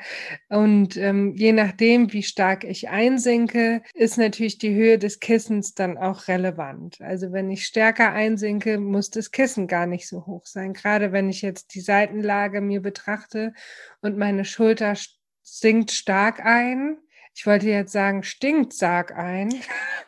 Und 0.49 0.97
ähm, 0.97 1.33
je 1.37 1.53
nachdem, 1.53 2.11
wie 2.11 2.23
stark 2.23 2.65
ich 2.65 2.89
einsinke, 2.89 3.83
ist 3.93 4.17
natürlich 4.17 4.57
die 4.57 4.75
Höhe 4.75 4.99
des 4.99 5.21
Kissens 5.21 5.75
dann 5.75 5.97
auch 5.97 6.27
relevant. 6.27 6.99
Also 6.99 7.31
wenn 7.31 7.49
ich 7.49 7.63
stärker 7.65 8.11
einsinke, 8.11 8.79
muss 8.79 9.09
das 9.09 9.31
Kissen 9.31 9.67
gar 9.67 9.85
nicht 9.85 10.05
so 10.05 10.25
hoch 10.25 10.45
sein. 10.45 10.73
Gerade 10.73 11.13
wenn 11.13 11.29
ich 11.29 11.41
jetzt 11.41 11.73
die 11.73 11.79
Seitenlage 11.79 12.59
mir 12.59 12.81
betrachte 12.81 13.53
und 14.01 14.17
meine 14.17 14.43
Schulter 14.43 14.95
sinkt 15.41 15.91
stark 15.91 16.45
ein, 16.45 16.97
ich 17.35 17.47
wollte 17.47 17.67
jetzt 17.67 17.93
sagen, 17.93 18.23
stinkt, 18.23 18.73
sag 18.73 19.17
ein. 19.17 19.53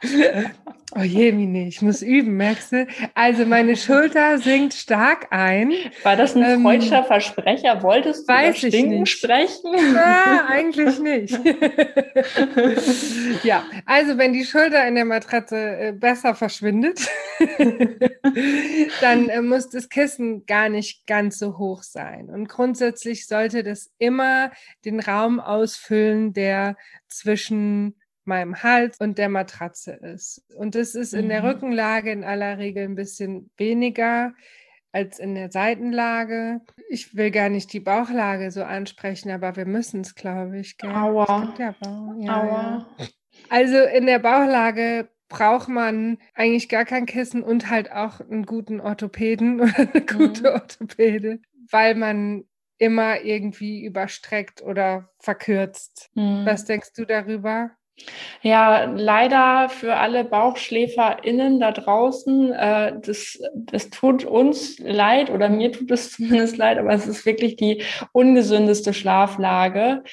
oh 0.94 1.02
je, 1.02 1.32
Mine, 1.32 1.68
ich 1.68 1.82
muss 1.82 2.02
üben, 2.02 2.38
merkst 2.38 2.72
du? 2.72 2.88
Also 3.14 3.46
meine 3.46 3.76
Schulter 3.76 4.38
sinkt 4.38 4.74
stark 4.74 5.28
ein. 5.32 5.74
War 6.04 6.16
das 6.16 6.36
ein 6.36 6.44
ähm, 6.44 6.62
freudscher 6.62 7.04
Versprecher? 7.04 7.82
Wolltest 7.82 8.30
du 8.30 8.34
weiß 8.34 8.60
über 8.60 8.70
Stinken 8.70 9.00
nicht. 9.00 9.12
sprechen? 9.12 9.74
Ja, 9.94 10.46
eigentlich 10.50 11.00
nicht. 11.00 11.34
ja, 13.44 13.64
also 13.86 14.18
wenn 14.18 14.34
die 14.34 14.46
Schulter 14.46 14.88
in 14.88 14.96
der 14.96 15.06
Matratze 15.06 15.58
äh, 15.58 15.92
besser 15.92 16.36
verschwindet, 16.36 17.08
dann 19.02 19.30
äh, 19.30 19.42
muss 19.42 19.70
das 19.70 19.90
Kissen 19.90 20.46
gar 20.46 20.70
nicht 20.70 21.08
ganz 21.08 21.40
so 21.40 21.58
hoch 21.58 21.84
sein. 21.84 22.30
Und 22.30 22.48
grundsätzlich 22.48 23.28
sollte 23.28 23.64
das 23.64 23.92
immer 23.98 24.52
den 24.86 25.00
Raum 25.00 25.40
ausfüllen, 25.40 26.34
der 26.34 26.76
zwischen 27.08 27.96
meinem 28.28 28.64
Hals 28.64 28.98
und 29.00 29.18
der 29.18 29.30
Matratze 29.30 29.94
ist. 29.94 30.44
Und 30.56 30.76
das 30.76 30.96
ist 30.96 31.14
in 31.14 31.26
mhm. 31.26 31.30
der 31.30 31.44
Rückenlage 31.44 32.12
in 32.12 32.24
aller 32.24 32.58
Regel 32.58 32.84
ein 32.84 32.96
bisschen 32.96 33.50
weniger 33.58 34.34
als 34.92 35.20
in 35.20 35.36
der 35.36 35.52
Seitenlage. 35.52 36.62
Ich 36.90 37.16
will 37.16 37.30
gar 37.30 37.50
nicht 37.50 37.74
die 37.74 37.82
Bauchlage 37.82 38.50
so 38.52 38.64
ansprechen, 38.64 39.30
aber 39.30 39.58
wir 39.58 39.66
müssen 39.66 40.02
es, 40.02 40.16
glaube 40.16 40.60
ich. 40.60 40.78
Gell? 40.78 40.90
Aua. 40.90 41.54
Ja 41.58 41.76
Aua. 41.86 42.88
Ja. 42.98 43.08
Also 43.50 43.78
in 43.84 44.06
der 44.06 44.20
Bauchlage 44.20 45.10
braucht 45.28 45.68
man 45.68 46.18
eigentlich 46.34 46.70
gar 46.70 46.86
kein 46.86 47.06
Kissen 47.06 47.44
und 47.44 47.70
halt 47.70 47.92
auch 47.92 48.22
einen 48.22 48.46
guten 48.46 48.80
Orthopäden 48.80 49.60
oder 49.62 49.78
eine 49.78 50.06
gute 50.06 50.50
mhm. 50.50 50.56
Orthopäde, 50.56 51.40
weil 51.70 51.96
man 51.96 52.46
immer 52.78 53.22
irgendwie 53.22 53.84
überstreckt 53.84 54.62
oder 54.62 55.10
verkürzt. 55.20 56.10
Mhm. 56.14 56.46
Was 56.46 56.66
denkst 56.66 56.94
du 56.94 57.06
darüber? 57.06 57.72
Ja, 58.42 58.86
leider 58.86 59.70
für 59.70 59.96
alle 59.96 60.24
BauchschläferInnen 60.24 61.60
da 61.60 61.72
draußen, 61.72 62.52
äh, 62.54 62.94
das, 63.02 63.42
das 63.56 63.90
tut 63.90 64.24
uns 64.24 64.78
leid 64.80 65.32
oder 65.32 65.50
mir 65.50 65.72
tut 65.72 65.90
es 65.90 66.12
zumindest 66.16 66.58
leid, 66.58 66.78
aber 66.78 66.94
es 66.94 67.08
ist 67.08 67.26
wirklich 67.26 67.56
die 67.56 67.82
ungesündeste 68.12 68.94
Schlaflage, 68.94 70.04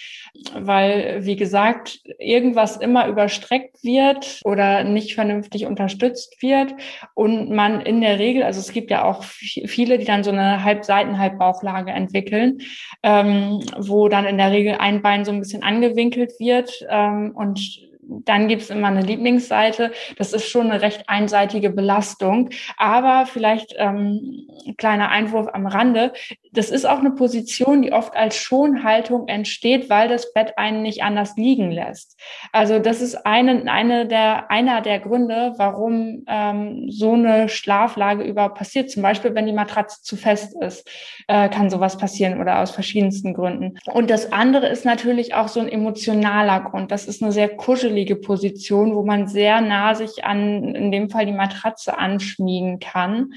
weil, 0.55 1.27
wie 1.27 1.37
gesagt, 1.37 2.01
irgendwas 2.19 2.77
immer 2.79 3.07
überstreckt 3.09 3.83
wird 3.83 4.41
oder 4.45 4.85
nicht 4.85 5.15
vernünftig 5.15 5.67
unterstützt 5.67 6.41
wird 6.41 6.75
und 7.15 7.51
man 7.51 7.81
in 7.83 8.01
der 8.01 8.19
Regel, 8.19 8.45
also 8.45 8.61
es 8.61 8.73
gibt 8.73 8.91
ja 8.91 9.05
auch 9.05 9.25
viele, 9.25 9.99
die 9.99 10.07
dann 10.07 10.25
so 10.25 10.31
eine 10.31 10.65
Halbseiten, 10.65 11.19
Halbbauchlage 11.19 11.91
entwickeln, 11.91 12.61
ähm, 13.03 13.61
wo 13.77 14.09
dann 14.09 14.25
in 14.25 14.39
der 14.39 14.53
Regel 14.53 14.77
ein 14.79 15.03
Bein 15.03 15.25
so 15.25 15.33
ein 15.33 15.41
bisschen 15.41 15.63
angewinkelt 15.63 16.33
wird 16.39 16.87
ähm, 16.89 17.33
und 17.35 17.72
dann 18.03 18.49
gibt's 18.49 18.71
immer 18.71 18.89
eine 18.89 19.03
Lieblingsseite. 19.03 19.93
Das 20.19 20.33
ist 20.33 20.49
schon 20.49 20.71
eine 20.71 20.83
recht 20.83 21.05
einseitige 21.09 21.71
Belastung. 21.71 22.51
Aber 22.77 23.27
vielleicht 23.27 23.75
ähm, 23.79 24.49
kleiner 24.77 25.11
Einwurf 25.11 25.49
am 25.53 25.67
Rande. 25.67 26.13
Das 26.53 26.71
ist 26.71 26.85
auch 26.85 26.99
eine 26.99 27.13
Position, 27.13 27.83
die 27.83 27.93
oft 27.93 28.15
als 28.17 28.37
Schonhaltung 28.37 29.29
entsteht, 29.29 29.89
weil 29.89 30.09
das 30.09 30.33
Bett 30.33 30.59
einen 30.59 30.83
nicht 30.83 31.03
anders 31.03 31.37
liegen 31.37 31.71
lässt. 31.71 32.19
Also 32.51 32.81
das 32.81 33.01
ist 33.01 33.25
eine, 33.25 33.71
eine 33.71 34.07
der, 34.07 34.51
einer 34.51 34.81
der 34.81 34.99
Gründe, 34.99 35.55
warum 35.57 36.25
ähm, 36.27 36.91
so 36.91 37.13
eine 37.13 37.49
Schlaflage 37.49 38.25
überhaupt 38.25 38.57
passiert. 38.57 38.91
Zum 38.91 39.03
Beispiel, 39.03 39.35
wenn 39.35 39.47
die 39.47 39.53
Matratze 39.53 40.03
zu 40.03 40.17
fest 40.17 40.57
ist, 40.61 40.91
äh, 41.29 41.49
kann 41.49 41.71
sowas 41.71 41.97
passieren 41.97 42.41
oder 42.41 42.59
aus 42.61 42.73
verschiedensten 42.73 43.33
Gründen. 43.33 43.79
Und 43.93 44.11
das 44.11 44.33
andere 44.33 44.67
ist 44.67 44.85
natürlich 44.85 45.35
auch 45.35 45.49
so 45.49 45.61
ein 45.61 45.69
emotionaler 45.69 46.61
Grund. 46.61 46.91
Das 46.91 47.07
ist 47.07 47.23
eine 47.23 47.33
sehr 47.33 47.49
kuschelige 47.49 47.92
kuschelige 47.93 48.17
Position, 48.17 48.95
wo 48.95 49.03
man 49.03 49.29
sehr 49.29 49.61
nah 49.61 49.95
sich 49.95 50.25
an, 50.25 50.75
in 50.75 50.91
dem 50.91 51.11
Fall 51.11 51.27
die 51.27 51.33
Matratze 51.33 51.99
anschmiegen 51.99 52.79
kann. 52.79 53.35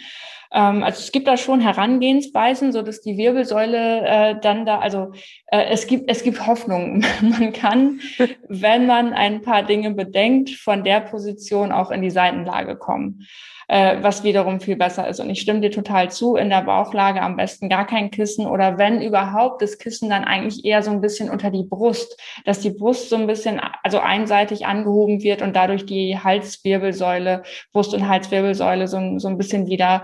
Ähm, 0.54 0.84
also 0.84 1.00
es 1.00 1.12
gibt 1.12 1.28
da 1.28 1.36
schon 1.36 1.60
Herangehensweisen, 1.60 2.72
so 2.72 2.82
dass 2.82 3.02
die 3.02 3.18
Wirbelsäule 3.18 4.06
äh, 4.06 4.36
dann 4.42 4.66
da, 4.66 4.80
also 4.80 5.12
äh, 5.48 5.66
es 5.72 5.88
gibt, 5.88 6.10
es 6.10 6.24
gibt 6.24 6.48
Hoffnung. 6.48 7.04
man 7.22 7.52
kann, 7.52 8.00
wenn 8.48 8.86
man 8.86 9.14
ein 9.14 9.42
paar 9.42 9.64
Dinge 9.64 9.92
bedenkt, 9.92 10.52
von 10.52 10.84
der 10.84 11.02
Position 11.02 11.72
auch 11.72 11.92
in 11.92 12.02
die 12.02 12.12
Seitenlage 12.12 12.78
kommen 12.78 13.28
äh, 13.68 13.98
was 14.02 14.24
wiederum 14.24 14.60
viel 14.60 14.76
besser 14.76 15.08
ist. 15.08 15.20
Und 15.20 15.30
ich 15.30 15.42
stimme 15.42 15.62
dir 15.62 15.72
total 15.72 16.12
zu, 16.12 16.36
in 16.36 16.50
der 16.50 16.64
Bauchlage 16.64 17.22
am 17.22 17.36
besten 17.36 17.70
gar 17.70 17.86
kein 17.86 18.12
Kissen 18.12 18.46
oder 18.46 18.78
wenn 18.78 19.02
überhaupt 19.02 19.62
das 19.62 19.78
Kissen 19.78 20.10
dann 20.10 20.24
eigentlich 20.24 20.66
eher 20.66 20.84
so 20.84 20.92
ein 20.92 21.02
bisschen 21.02 21.30
unter 21.30 21.50
die 21.52 21.64
Brust, 21.64 22.20
dass 22.46 22.60
die 22.60 22.72
Brust 22.72 23.10
so 23.10 23.16
ein 23.16 23.28
bisschen, 23.28 23.62
also 23.84 24.00
einseitig 24.00 24.66
angehoben 24.66 25.22
wird 25.24 25.42
und 25.42 25.56
dadurch 25.56 25.86
die 25.86 26.20
Halswirbelsäule, 26.20 27.44
Brust- 27.72 27.94
und 27.94 28.08
Halswirbelsäule 28.08 28.88
so, 28.88 29.20
so 29.20 29.28
ein 29.28 29.38
bisschen 29.38 29.68
wieder 29.68 30.04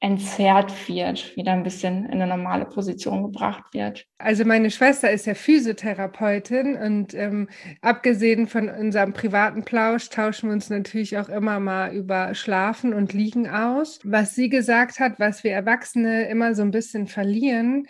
entzerrt 0.00 0.88
wird, 0.88 1.36
wieder 1.36 1.52
ein 1.52 1.64
bisschen 1.64 2.04
in 2.06 2.22
eine 2.22 2.28
normale 2.28 2.64
Position 2.64 3.24
gebracht 3.24 3.74
wird. 3.74 4.06
Also 4.18 4.44
meine 4.44 4.70
Schwester 4.70 5.10
ist 5.10 5.26
ja 5.26 5.34
Physiotherapeutin 5.34 6.76
und 6.76 7.14
ähm, 7.14 7.48
abgesehen 7.80 8.46
von 8.46 8.68
unserem 8.68 9.12
privaten 9.12 9.64
Plausch 9.64 10.08
tauschen 10.10 10.50
wir 10.50 10.54
uns 10.54 10.70
natürlich 10.70 11.18
auch 11.18 11.28
immer 11.28 11.58
mal 11.58 11.92
über 11.92 12.34
Schlafen 12.34 12.94
und 12.94 13.12
Liegen 13.12 13.48
aus. 13.48 13.98
Was 14.04 14.36
sie 14.36 14.48
gesagt 14.48 15.00
hat, 15.00 15.18
was 15.18 15.42
wir 15.42 15.52
Erwachsene 15.52 16.28
immer 16.28 16.54
so 16.54 16.62
ein 16.62 16.70
bisschen 16.70 17.08
verlieren, 17.08 17.86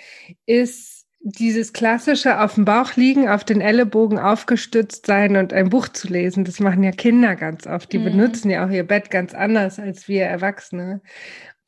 ist 0.47 0.99
dieses 1.21 1.73
klassische 1.73 2.41
auf 2.41 2.55
dem 2.55 2.65
Bauch 2.65 2.95
liegen, 2.97 3.29
auf 3.29 3.45
den 3.45 3.61
Ellenbogen 3.61 4.19
aufgestützt 4.19 5.07
sein 5.07 5.37
und 5.37 5.53
ein 5.53 5.69
Buch 5.69 5.89
zu 5.89 6.09
lesen, 6.09 6.45
das 6.45 6.61
machen 6.61 6.83
ja 6.83 6.93
Kinder 6.93 7.37
ganz 7.37 7.67
oft. 7.67 7.93
Die 7.93 7.99
mhm. 7.99 8.05
benutzen 8.05 8.51
ja 8.51 8.65
auch 8.65 8.71
ihr 8.71 8.87
Bett 8.87 9.11
ganz 9.11 9.35
anders 9.35 9.79
als 9.79 10.09
wir 10.09 10.25
Erwachsene. 10.25 11.03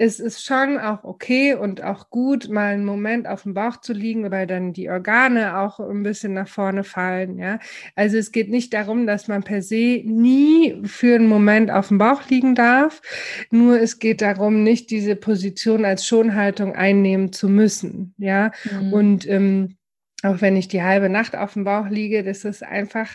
Es 0.01 0.19
ist 0.19 0.43
schon 0.43 0.79
auch 0.79 1.05
okay 1.05 1.53
und 1.53 1.83
auch 1.83 2.09
gut, 2.09 2.49
mal 2.49 2.73
einen 2.73 2.87
Moment 2.87 3.29
auf 3.29 3.43
dem 3.43 3.53
Bauch 3.53 3.83
zu 3.83 3.93
liegen, 3.93 4.31
weil 4.31 4.47
dann 4.47 4.73
die 4.73 4.89
Organe 4.89 5.59
auch 5.59 5.79
ein 5.79 6.03
bisschen 6.03 6.33
nach 6.33 6.49
vorne 6.49 6.85
fallen. 6.85 7.37
Ja, 7.37 7.59
also 7.97 8.17
es 8.17 8.33
geht 8.33 8.49
nicht 8.49 8.73
darum, 8.73 9.07
dass 9.07 9.29
man 9.29 9.43
per 9.43 9.61
se 9.61 10.01
nie 10.07 10.81
für 10.85 11.17
einen 11.17 11.29
Moment 11.29 11.71
auf 11.71 11.89
dem 11.89 11.99
Bauch 11.99 12.27
liegen 12.31 12.55
darf. 12.55 13.03
Nur 13.51 13.79
es 13.79 13.99
geht 13.99 14.23
darum, 14.23 14.63
nicht 14.63 14.89
diese 14.89 15.17
Position 15.17 15.85
als 15.85 16.07
Schonhaltung 16.07 16.75
einnehmen 16.75 17.31
zu 17.35 17.51
müssen. 17.51 18.15
Ja, 18.17 18.53
mhm. 18.73 18.93
und 18.95 19.29
ähm, 19.29 19.77
auch 20.23 20.41
wenn 20.41 20.57
ich 20.57 20.69
die 20.69 20.83
halbe 20.83 21.11
Nacht 21.11 21.37
auf 21.37 21.53
dem 21.53 21.65
Bauch 21.65 21.89
liege, 21.91 22.25
das 22.25 22.47
ist 22.47 22.63
einfach 22.63 23.11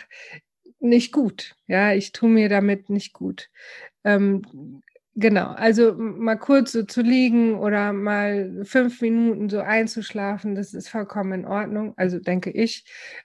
nicht 0.78 1.10
gut. 1.10 1.56
Ja, 1.66 1.92
ich 1.94 2.12
tue 2.12 2.28
mir 2.28 2.48
damit 2.48 2.90
nicht 2.90 3.12
gut. 3.12 3.50
Ähm, 4.04 4.82
Genau, 5.18 5.46
also 5.46 5.94
mal 5.94 6.36
kurz 6.36 6.72
so 6.72 6.82
zu 6.82 7.00
liegen 7.00 7.54
oder 7.54 7.94
mal 7.94 8.62
fünf 8.64 9.00
Minuten 9.00 9.48
so 9.48 9.60
einzuschlafen, 9.60 10.54
das 10.54 10.74
ist 10.74 10.90
vollkommen 10.90 11.32
in 11.32 11.46
Ordnung, 11.46 11.94
also 11.96 12.18
denke 12.18 12.50
ich. 12.50 12.84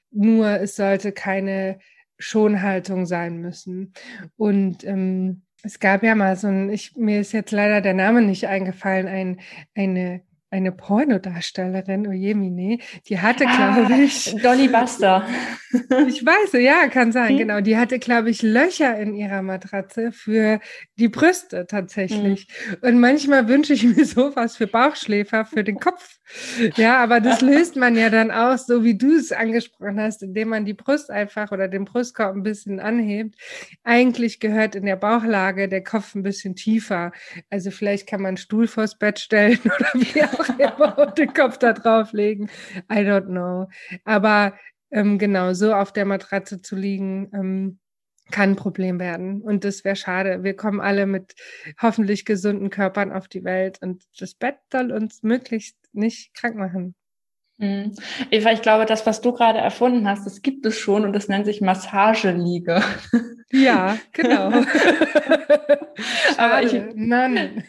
Nur 0.10 0.48
es 0.62 0.77
sollte 0.77 1.12
keine 1.12 1.79
Schonhaltung 2.17 3.05
sein 3.05 3.39
müssen. 3.41 3.93
Und 4.38 4.86
ähm, 4.86 5.41
es 5.63 5.79
gab 5.81 6.01
ja 6.03 6.15
mal 6.15 6.38
so 6.38 6.48
ein, 6.48 6.69
ich, 6.69 6.95
mir 6.95 7.19
ist 7.19 7.33
jetzt 7.33 7.51
leider 7.51 7.81
der 7.81 7.93
Name 7.93 8.21
nicht 8.21 8.48
eingefallen, 8.48 9.07
ein, 9.07 9.41
eine 9.75 10.21
eine 10.51 10.74
Pornodarstellerin, 10.74 12.08
Ojemine, 12.08 12.79
die 13.08 13.20
hatte, 13.20 13.46
ah, 13.48 13.74
glaube 13.74 14.03
ich. 14.03 14.36
Dolly 14.43 14.67
Buster. 14.67 15.25
ich 16.08 16.25
weiß, 16.25 16.62
ja, 16.62 16.88
kann 16.89 17.13
sein, 17.13 17.29
hm? 17.29 17.38
genau. 17.38 17.62
Die 17.62 17.77
hatte, 17.77 18.00
glaube 18.00 18.29
ich, 18.29 18.41
Löcher 18.41 18.98
in 19.00 19.15
ihrer 19.15 19.41
Matratze 19.41 20.12
für 20.12 20.60
die 21.00 21.08
Brüste 21.08 21.65
tatsächlich. 21.67 22.48
Hm. 22.67 22.77
Und 22.81 23.00
manchmal 23.00 23.48
wünsche 23.48 23.74
ich 23.74 23.84
mir 23.84 24.05
sowas 24.05 24.58
für 24.58 24.67
Bauchschläfer, 24.67 25.46
für 25.46 25.63
den 25.63 25.79
Kopf. 25.79 26.20
Ja, 26.75 27.01
aber 27.01 27.19
das 27.19 27.41
löst 27.41 27.75
man 27.75 27.95
ja 27.95 28.09
dann 28.09 28.31
aus, 28.31 28.65
so 28.65 28.83
wie 28.83 28.97
du 28.97 29.15
es 29.15 29.31
angesprochen 29.31 30.00
hast, 30.00 30.23
indem 30.23 30.50
man 30.50 30.65
die 30.65 30.73
Brust 30.73 31.09
einfach 31.09 31.51
oder 31.51 31.67
den 31.67 31.85
Brustkorb 31.85 32.35
ein 32.35 32.43
bisschen 32.43 32.79
anhebt. 32.79 33.35
Eigentlich 33.83 34.39
gehört 34.39 34.75
in 34.75 34.85
der 34.85 34.95
Bauchlage 34.95 35.67
der 35.67 35.83
Kopf 35.83 36.15
ein 36.15 36.23
bisschen 36.23 36.55
tiefer. 36.55 37.11
Also 37.50 37.71
vielleicht 37.71 38.07
kann 38.07 38.21
man 38.21 38.29
einen 38.29 38.38
Stuhl 38.38 38.67
vors 38.67 38.97
Bett 38.97 39.19
stellen 39.19 39.59
oder 39.65 39.89
wie 39.93 40.23
auch 40.23 40.59
immer 40.59 40.97
und 40.97 41.17
den 41.17 41.33
Kopf 41.33 41.57
da 41.57 41.73
drauflegen. 41.73 42.50
I 42.91 43.00
don't 43.00 43.27
know. 43.27 43.67
Aber 44.05 44.53
ähm, 44.91 45.17
genau, 45.17 45.53
so 45.53 45.73
auf 45.73 45.93
der 45.93 46.05
Matratze 46.05 46.61
zu 46.61 46.75
liegen, 46.75 47.29
ähm, 47.33 47.79
kann 48.31 48.51
ein 48.51 48.55
Problem 48.55 49.00
werden. 49.00 49.41
Und 49.41 49.63
das 49.63 49.83
wäre 49.83 49.95
schade. 49.95 50.43
Wir 50.43 50.55
kommen 50.55 50.79
alle 50.79 51.05
mit 51.05 51.35
hoffentlich 51.81 52.25
gesunden 52.25 52.69
Körpern 52.69 53.11
auf 53.11 53.27
die 53.27 53.43
Welt 53.43 53.79
und 53.81 54.03
das 54.17 54.33
Bett 54.33 54.55
soll 54.71 54.91
uns 54.91 55.21
möglichst 55.21 55.77
nicht 55.93 56.33
krank 56.33 56.55
machen. 56.55 56.95
Mhm. 57.62 57.93
Eva, 58.31 58.51
ich 58.51 58.63
glaube, 58.63 58.86
das, 58.86 59.05
was 59.05 59.21
du 59.21 59.33
gerade 59.33 59.60
erfunden 59.60 60.07
hast, 60.10 60.25
das 60.25 60.41
gibt 60.41 60.65
es 60.65 60.79
schon 60.79 61.05
und 61.05 61.13
das 61.13 61.27
nennt 61.27 61.45
sich 61.45 61.62
Massageliege. 61.62 62.81
Ja, 63.51 63.98
genau. 64.13 64.51
aber, 66.38 66.63
ich, 66.63 66.74
Mann. 66.95 67.63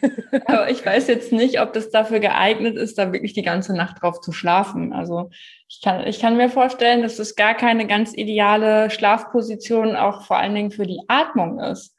aber 0.45 0.71
ich 0.71 0.83
weiß 0.83 1.07
jetzt 1.07 1.31
nicht, 1.31 1.61
ob 1.61 1.73
das 1.73 1.91
dafür 1.91 2.19
geeignet 2.19 2.75
ist, 2.75 2.97
da 2.97 3.13
wirklich 3.13 3.33
die 3.33 3.43
ganze 3.43 3.75
Nacht 3.75 4.01
drauf 4.01 4.19
zu 4.19 4.31
schlafen. 4.31 4.93
Also 4.93 5.29
ich 5.67 5.81
kann, 5.83 6.07
ich 6.07 6.19
kann 6.19 6.37
mir 6.37 6.49
vorstellen, 6.49 7.03
dass 7.03 7.19
es 7.19 7.35
gar 7.35 7.53
keine 7.53 7.85
ganz 7.85 8.13
ideale 8.15 8.89
Schlafposition 8.89 9.95
auch 9.95 10.23
vor 10.23 10.37
allen 10.37 10.55
Dingen 10.55 10.71
für 10.71 10.87
die 10.87 11.01
Atmung 11.07 11.59
ist. 11.59 11.95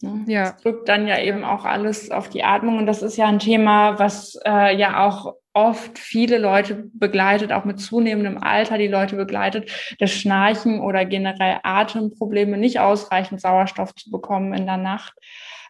Ne? 0.00 0.24
Ja. 0.26 0.42
Das 0.44 0.62
drückt 0.62 0.88
dann 0.88 1.06
ja 1.06 1.18
eben 1.20 1.44
auch 1.44 1.64
alles 1.64 2.10
auf 2.10 2.28
die 2.28 2.44
Atmung 2.44 2.78
und 2.78 2.86
das 2.86 3.02
ist 3.02 3.16
ja 3.16 3.26
ein 3.26 3.38
Thema, 3.38 3.98
was 3.98 4.38
äh, 4.46 4.76
ja 4.76 5.06
auch 5.06 5.34
oft 5.52 5.98
viele 5.98 6.38
Leute 6.38 6.88
begleitet, 6.94 7.52
auch 7.52 7.64
mit 7.64 7.80
zunehmendem 7.80 8.38
Alter 8.38 8.78
die 8.78 8.86
Leute 8.86 9.16
begleitet, 9.16 9.70
das 9.98 10.12
Schnarchen 10.12 10.80
oder 10.80 11.04
generell 11.04 11.58
Atemprobleme, 11.62 12.56
nicht 12.56 12.78
ausreichend 12.78 13.40
Sauerstoff 13.40 13.94
zu 13.94 14.10
bekommen 14.10 14.54
in 14.54 14.66
der 14.66 14.76
Nacht. 14.76 15.14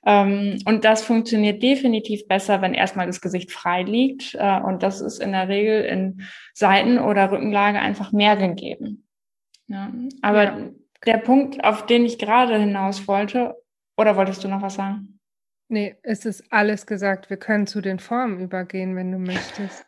Ähm, 0.04 0.58
und 0.66 0.84
das 0.84 1.02
funktioniert 1.02 1.62
definitiv 1.62 2.26
besser, 2.26 2.62
wenn 2.62 2.74
erstmal 2.74 3.06
das 3.06 3.20
Gesicht 3.20 3.52
frei 3.52 3.82
liegt. 3.82 4.34
Äh, 4.34 4.60
und 4.60 4.82
das 4.82 5.00
ist 5.00 5.18
in 5.18 5.32
der 5.32 5.48
Regel 5.48 5.82
in 5.82 6.22
Seiten- 6.54 6.98
oder 6.98 7.30
Rückenlage 7.30 7.78
einfach 7.80 8.12
mehr 8.12 8.36
gegeben. 8.36 9.06
Ja. 9.66 9.92
Aber 10.22 10.44
ja. 10.44 10.58
der 11.06 11.18
Punkt, 11.18 11.64
auf 11.64 11.86
den 11.86 12.04
ich 12.04 12.18
gerade 12.18 12.58
hinaus 12.58 13.08
wollte, 13.08 13.54
oder 14.00 14.16
wolltest 14.16 14.42
du 14.42 14.48
noch 14.48 14.62
was 14.62 14.74
sagen? 14.74 15.20
Nee, 15.68 15.96
es 16.02 16.24
ist 16.24 16.42
alles 16.50 16.86
gesagt. 16.86 17.30
Wir 17.30 17.36
können 17.36 17.66
zu 17.66 17.80
den 17.80 17.98
Formen 17.98 18.40
übergehen, 18.40 18.96
wenn 18.96 19.12
du 19.12 19.18
möchtest. 19.18 19.84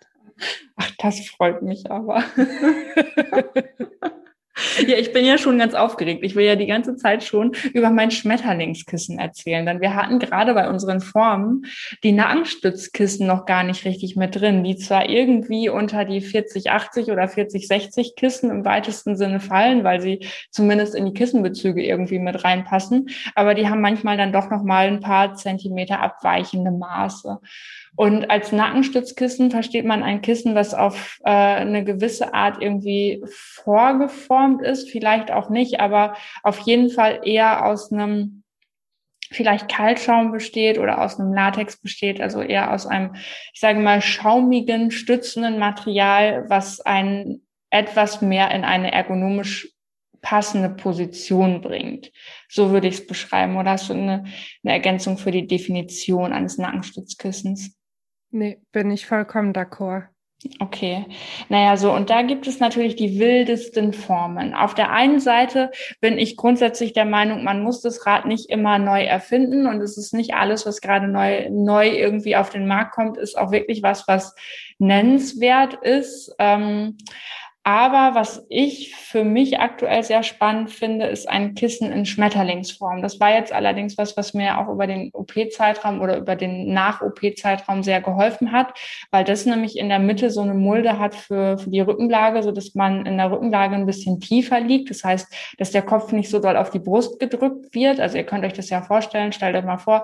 Ach, 0.76 0.90
das 0.98 1.26
freut 1.28 1.62
mich 1.62 1.90
aber. 1.90 2.22
Ja, 4.86 4.96
ich 4.96 5.12
bin 5.12 5.24
ja 5.24 5.38
schon 5.38 5.58
ganz 5.58 5.74
aufgeregt. 5.74 6.24
Ich 6.24 6.34
will 6.34 6.44
ja 6.44 6.56
die 6.56 6.66
ganze 6.66 6.96
Zeit 6.96 7.22
schon 7.24 7.52
über 7.72 7.90
mein 7.90 8.10
Schmetterlingskissen 8.10 9.18
erzählen. 9.18 9.64
Denn 9.64 9.80
wir 9.80 9.94
hatten 9.94 10.18
gerade 10.18 10.54
bei 10.54 10.68
unseren 10.68 11.00
Formen 11.00 11.66
die 12.02 12.12
Nackenstützkissen 12.12 13.26
noch 13.26 13.46
gar 13.46 13.62
nicht 13.62 13.84
richtig 13.84 14.16
mit 14.16 14.36
drin, 14.36 14.64
die 14.64 14.76
zwar 14.76 15.08
irgendwie 15.08 15.68
unter 15.68 16.04
die 16.04 16.20
4080 16.20 17.10
oder 17.10 17.28
4060 17.28 18.14
Kissen 18.16 18.50
im 18.50 18.64
weitesten 18.64 19.16
Sinne 19.16 19.40
fallen, 19.40 19.84
weil 19.84 20.00
sie 20.00 20.26
zumindest 20.50 20.94
in 20.94 21.06
die 21.06 21.14
Kissenbezüge 21.14 21.82
irgendwie 21.82 22.18
mit 22.18 22.44
reinpassen, 22.44 23.08
aber 23.34 23.54
die 23.54 23.68
haben 23.68 23.80
manchmal 23.80 24.16
dann 24.16 24.32
doch 24.32 24.50
noch 24.50 24.62
mal 24.62 24.86
ein 24.86 25.00
paar 25.00 25.34
Zentimeter 25.34 26.00
abweichende 26.00 26.70
Maße. 26.70 27.38
Und 27.94 28.30
als 28.30 28.52
Nackenstützkissen 28.52 29.50
versteht 29.50 29.84
man 29.84 30.02
ein 30.02 30.22
Kissen, 30.22 30.54
was 30.54 30.72
auf 30.72 31.18
äh, 31.24 31.30
eine 31.30 31.84
gewisse 31.84 32.32
Art 32.32 32.62
irgendwie 32.62 33.22
vorgeformt 33.26 34.62
ist, 34.62 34.90
vielleicht 34.90 35.30
auch 35.30 35.50
nicht, 35.50 35.78
aber 35.78 36.14
auf 36.42 36.58
jeden 36.60 36.90
Fall 36.90 37.20
eher 37.24 37.66
aus 37.66 37.92
einem 37.92 38.42
vielleicht 39.30 39.68
Kaltschaum 39.68 40.30
besteht 40.30 40.78
oder 40.78 41.02
aus 41.02 41.18
einem 41.18 41.32
Latex 41.32 41.78
besteht, 41.78 42.20
also 42.20 42.42
eher 42.42 42.72
aus 42.72 42.86
einem, 42.86 43.14
ich 43.14 43.60
sage 43.60 43.80
mal, 43.80 44.00
schaumigen, 44.00 44.90
stützenden 44.90 45.58
Material, 45.58 46.48
was 46.48 46.80
einen 46.80 47.46
etwas 47.70 48.20
mehr 48.20 48.50
in 48.50 48.64
eine 48.64 48.92
ergonomisch 48.92 49.68
passende 50.20 50.70
Position 50.70 51.60
bringt. 51.60 52.12
So 52.48 52.70
würde 52.70 52.88
ich 52.88 52.94
es 52.94 53.06
beschreiben. 53.06 53.56
Oder 53.56 53.72
hast 53.72 53.88
du 53.88 53.94
eine, 53.94 54.24
eine 54.62 54.72
Ergänzung 54.72 55.18
für 55.18 55.32
die 55.32 55.46
Definition 55.46 56.32
eines 56.32 56.58
Nackenstützkissens? 56.58 57.76
Nee, 58.32 58.58
bin 58.72 58.90
ich 58.90 59.06
vollkommen 59.06 59.52
d'accord. 59.52 60.08
Okay. 60.58 61.06
Naja, 61.50 61.76
so, 61.76 61.92
und 61.92 62.10
da 62.10 62.22
gibt 62.22 62.48
es 62.48 62.58
natürlich 62.58 62.96
die 62.96 63.20
wildesten 63.20 63.92
Formen. 63.92 64.54
Auf 64.54 64.74
der 64.74 64.90
einen 64.90 65.20
Seite 65.20 65.70
bin 66.00 66.18
ich 66.18 66.36
grundsätzlich 66.36 66.92
der 66.92 67.04
Meinung, 67.04 67.44
man 67.44 67.62
muss 67.62 67.80
das 67.80 68.06
Rad 68.06 68.26
nicht 68.26 68.50
immer 68.50 68.78
neu 68.78 69.04
erfinden 69.04 69.66
und 69.66 69.80
es 69.80 69.96
ist 69.96 70.14
nicht 70.14 70.34
alles, 70.34 70.66
was 70.66 70.80
gerade 70.80 71.06
neu, 71.06 71.48
neu 71.50 71.88
irgendwie 71.88 72.34
auf 72.34 72.50
den 72.50 72.66
Markt 72.66 72.92
kommt, 72.92 73.18
ist 73.18 73.38
auch 73.38 73.52
wirklich 73.52 73.84
was, 73.84 74.08
was 74.08 74.34
nennenswert 74.78 75.74
ist. 75.74 76.34
Ähm, 76.40 76.96
aber 77.64 78.16
was 78.18 78.44
ich 78.48 78.92
für 78.96 79.22
mich 79.22 79.60
aktuell 79.60 80.02
sehr 80.02 80.24
spannend 80.24 80.70
finde, 80.70 81.06
ist 81.06 81.28
ein 81.28 81.54
Kissen 81.54 81.92
in 81.92 82.04
Schmetterlingsform. 82.06 83.02
Das 83.02 83.20
war 83.20 83.32
jetzt 83.32 83.52
allerdings 83.52 83.96
was, 83.96 84.16
was 84.16 84.34
mir 84.34 84.58
auch 84.58 84.68
über 84.68 84.88
den 84.88 85.10
OP-Zeitraum 85.12 86.00
oder 86.00 86.16
über 86.16 86.34
den 86.34 86.72
Nach-OP-Zeitraum 86.72 87.84
sehr 87.84 88.00
geholfen 88.00 88.50
hat, 88.50 88.76
weil 89.12 89.22
das 89.22 89.46
nämlich 89.46 89.78
in 89.78 89.88
der 89.88 90.00
Mitte 90.00 90.30
so 90.30 90.40
eine 90.40 90.54
Mulde 90.54 90.98
hat 90.98 91.14
für, 91.14 91.56
für 91.56 91.70
die 91.70 91.80
Rückenlage, 91.80 92.42
so 92.42 92.50
dass 92.50 92.74
man 92.74 93.06
in 93.06 93.16
der 93.16 93.30
Rückenlage 93.30 93.76
ein 93.76 93.86
bisschen 93.86 94.18
tiefer 94.18 94.58
liegt. 94.58 94.90
Das 94.90 95.04
heißt, 95.04 95.32
dass 95.58 95.70
der 95.70 95.82
Kopf 95.82 96.10
nicht 96.10 96.30
so 96.30 96.40
doll 96.40 96.56
auf 96.56 96.70
die 96.70 96.80
Brust 96.80 97.20
gedrückt 97.20 97.72
wird. 97.76 98.00
Also 98.00 98.18
ihr 98.18 98.24
könnt 98.24 98.44
euch 98.44 98.54
das 98.54 98.70
ja 98.70 98.82
vorstellen. 98.82 99.30
Stellt 99.30 99.54
euch 99.54 99.64
mal 99.64 99.78
vor, 99.78 100.02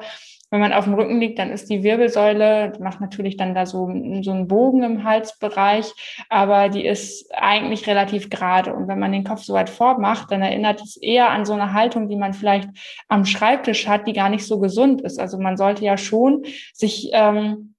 wenn 0.51 0.61
man 0.61 0.73
auf 0.73 0.85
dem 0.85 0.95
Rücken 0.95 1.21
liegt, 1.21 1.39
dann 1.39 1.51
ist 1.51 1.69
die 1.69 1.83
Wirbelsäule, 1.83 2.73
macht 2.81 3.01
natürlich 3.01 3.37
dann 3.37 3.55
da 3.55 3.67
so, 3.67 3.87
so 4.23 4.31
einen 4.31 4.49
Bogen 4.49 4.83
im 4.83 5.05
Halsbereich, 5.05 5.93
aber 6.31 6.69
die 6.71 6.87
ist 6.87 7.31
eigentlich 7.35 7.87
relativ 7.87 8.31
gerade. 8.31 8.75
Und 8.75 8.89
wenn 8.89 8.99
man 8.99 9.13
den 9.13 9.25
Kopf 9.25 9.43
so 9.43 9.53
weit 9.53 9.69
vormacht, 9.69 10.31
dann 10.31 10.43
erinnert 10.43 10.81
es 10.81 10.97
eher 10.97 11.31
an 11.31 11.45
so 11.45 11.53
eine 11.53 11.73
Haltung, 11.73 12.09
die 12.09 12.17
man 12.17 12.33
vielleicht 12.33 12.71
am 13.09 13.25
Schreibtisch 13.25 13.87
hat, 13.87 14.07
die 14.07 14.15
gar 14.15 14.31
nicht 14.31 14.47
so 14.47 14.59
gesund 14.59 15.03
ist. 15.03 15.21
Also 15.21 15.39
man 15.39 15.57
sollte 15.57 15.85
ja 15.85 15.99
schon 15.99 16.45
sich 16.73 17.11
ähm, 17.13 17.75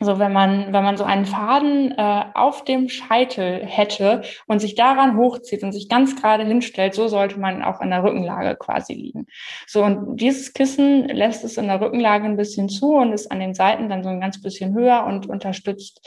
also 0.00 0.18
wenn 0.18 0.32
man, 0.32 0.72
wenn 0.72 0.84
man 0.84 0.96
so 0.96 1.04
einen 1.04 1.26
Faden 1.26 1.92
äh, 1.96 2.24
auf 2.34 2.64
dem 2.64 2.88
Scheitel 2.88 3.64
hätte 3.66 4.22
und 4.46 4.60
sich 4.60 4.74
daran 4.74 5.16
hochzieht 5.16 5.62
und 5.62 5.72
sich 5.72 5.88
ganz 5.88 6.20
gerade 6.20 6.44
hinstellt, 6.44 6.94
so 6.94 7.08
sollte 7.08 7.40
man 7.40 7.62
auch 7.64 7.80
in 7.80 7.90
der 7.90 8.04
Rückenlage 8.04 8.56
quasi 8.56 8.94
liegen. 8.94 9.26
So, 9.66 9.82
und 9.82 10.16
dieses 10.16 10.52
Kissen 10.52 11.08
lässt 11.08 11.44
es 11.44 11.56
in 11.56 11.66
der 11.66 11.80
Rückenlage 11.80 12.26
ein 12.26 12.36
bisschen 12.36 12.68
zu 12.68 12.94
und 12.94 13.12
ist 13.12 13.30
an 13.32 13.40
den 13.40 13.54
Seiten 13.54 13.88
dann 13.88 14.04
so 14.04 14.08
ein 14.08 14.20
ganz 14.20 14.40
bisschen 14.40 14.74
höher 14.74 15.04
und 15.04 15.28
unterstützt 15.28 16.06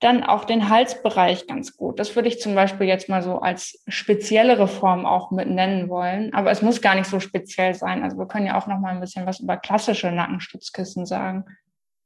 dann 0.00 0.24
auch 0.24 0.44
den 0.44 0.70
Halsbereich 0.70 1.46
ganz 1.46 1.76
gut. 1.76 1.98
Das 1.98 2.16
würde 2.16 2.28
ich 2.28 2.40
zum 2.40 2.54
Beispiel 2.54 2.86
jetzt 2.86 3.10
mal 3.10 3.22
so 3.22 3.40
als 3.40 3.82
speziellere 3.86 4.66
Form 4.66 5.04
auch 5.04 5.30
mit 5.30 5.48
nennen 5.48 5.90
wollen. 5.90 6.32
Aber 6.32 6.50
es 6.50 6.62
muss 6.62 6.80
gar 6.80 6.94
nicht 6.94 7.06
so 7.06 7.20
speziell 7.20 7.74
sein. 7.74 8.02
Also 8.02 8.16
wir 8.16 8.26
können 8.26 8.46
ja 8.46 8.58
auch 8.58 8.66
noch 8.66 8.78
mal 8.78 8.94
ein 8.94 9.00
bisschen 9.00 9.26
was 9.26 9.40
über 9.40 9.58
klassische 9.58 10.10
Nackenstützkissen 10.10 11.04
sagen. 11.04 11.44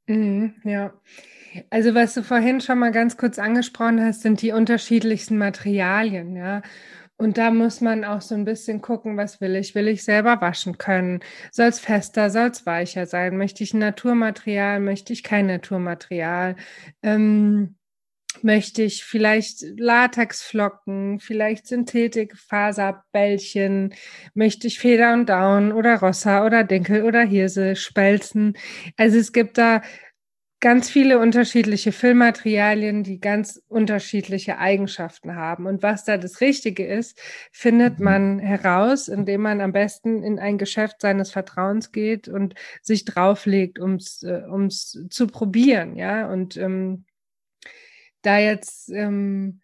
Mhm, 0.07 0.55
ja. 0.65 0.93
Also 1.71 1.95
was 1.95 2.15
du 2.15 2.23
vorhin 2.23 2.61
schon 2.61 2.79
mal 2.79 2.93
ganz 2.93 3.17
kurz 3.17 3.39
angesprochen 3.39 4.03
hast, 4.05 4.23
sind 4.23 4.43
die 4.43 4.53
unterschiedlichsten 4.53 5.39
Materialien, 5.39 6.37
ja. 6.37 6.63
Und 7.17 7.39
da 7.39 7.51
muss 7.53 7.81
man 7.81 8.05
auch 8.05 8.21
so 8.23 8.35
ein 8.35 8.45
bisschen 8.45 8.83
gucken, 8.83 9.17
was 9.17 9.41
will 9.41 9.57
ich? 9.57 9.75
Will 9.77 9.89
ich 9.89 10.05
selber 10.05 10.41
waschen 10.41 10.79
können? 10.79 11.21
Soll 11.53 11.69
es 11.69 11.81
fester, 11.81 12.31
soll 12.31 12.49
es 12.51 12.67
weicher 12.67 13.07
sein? 13.07 13.37
Möchte 13.39 13.65
ich 13.65 13.75
ein 13.75 13.79
Naturmaterial? 13.81 14.81
Möchte 14.81 15.13
ich 15.13 15.23
kein 15.23 15.47
Naturmaterial? 15.47 16.57
Ähm, 17.03 17.77
möchte 18.43 18.83
ich 18.83 19.05
vielleicht 19.05 19.65
Latexflocken, 19.79 21.21
vielleicht 21.21 21.67
Synthetikfaserbällchen, 21.67 23.95
möchte 24.35 24.67
ich 24.67 24.79
Feder 24.79 25.13
und 25.13 25.29
Down 25.29 25.73
oder 25.73 26.01
Rossa 26.01 26.45
oder 26.45 26.65
Dinkel 26.65 27.05
oder 27.05 27.23
Hirse, 27.23 27.77
Spelzen. 27.77 28.57
Also 28.97 29.19
es 29.19 29.33
gibt 29.33 29.59
da 29.59 29.83
ganz 30.65 30.89
viele 30.89 31.19
unterschiedliche 31.19 31.93
Füllmaterialien, 31.93 33.03
die 33.03 33.21
ganz 33.21 33.63
unterschiedliche 33.69 34.57
Eigenschaften 34.57 35.37
haben. 35.37 35.67
Und 35.67 35.83
was 35.83 36.07
da 36.07 36.17
das 36.17 36.41
Richtige 36.41 36.87
ist, 36.87 37.21
findet 37.53 37.99
mhm. 37.99 38.05
man 38.07 38.39
heraus, 38.39 39.09
indem 39.09 39.43
man 39.43 39.61
am 39.61 39.73
besten 39.73 40.23
in 40.23 40.39
ein 40.39 40.57
Geschäft 40.57 41.03
seines 41.03 41.31
Vertrauens 41.31 41.93
geht 41.93 42.29
und 42.29 42.55
sich 42.81 43.05
drauflegt, 43.05 43.79
ums 43.79 44.23
äh, 44.23 44.41
ums 44.51 44.99
zu 45.11 45.27
probieren, 45.27 45.97
ja. 45.97 46.33
Und 46.33 46.57
ähm, 46.57 47.05
da 48.27 48.39
jetzt 48.39 48.91
ähm, 48.91 49.61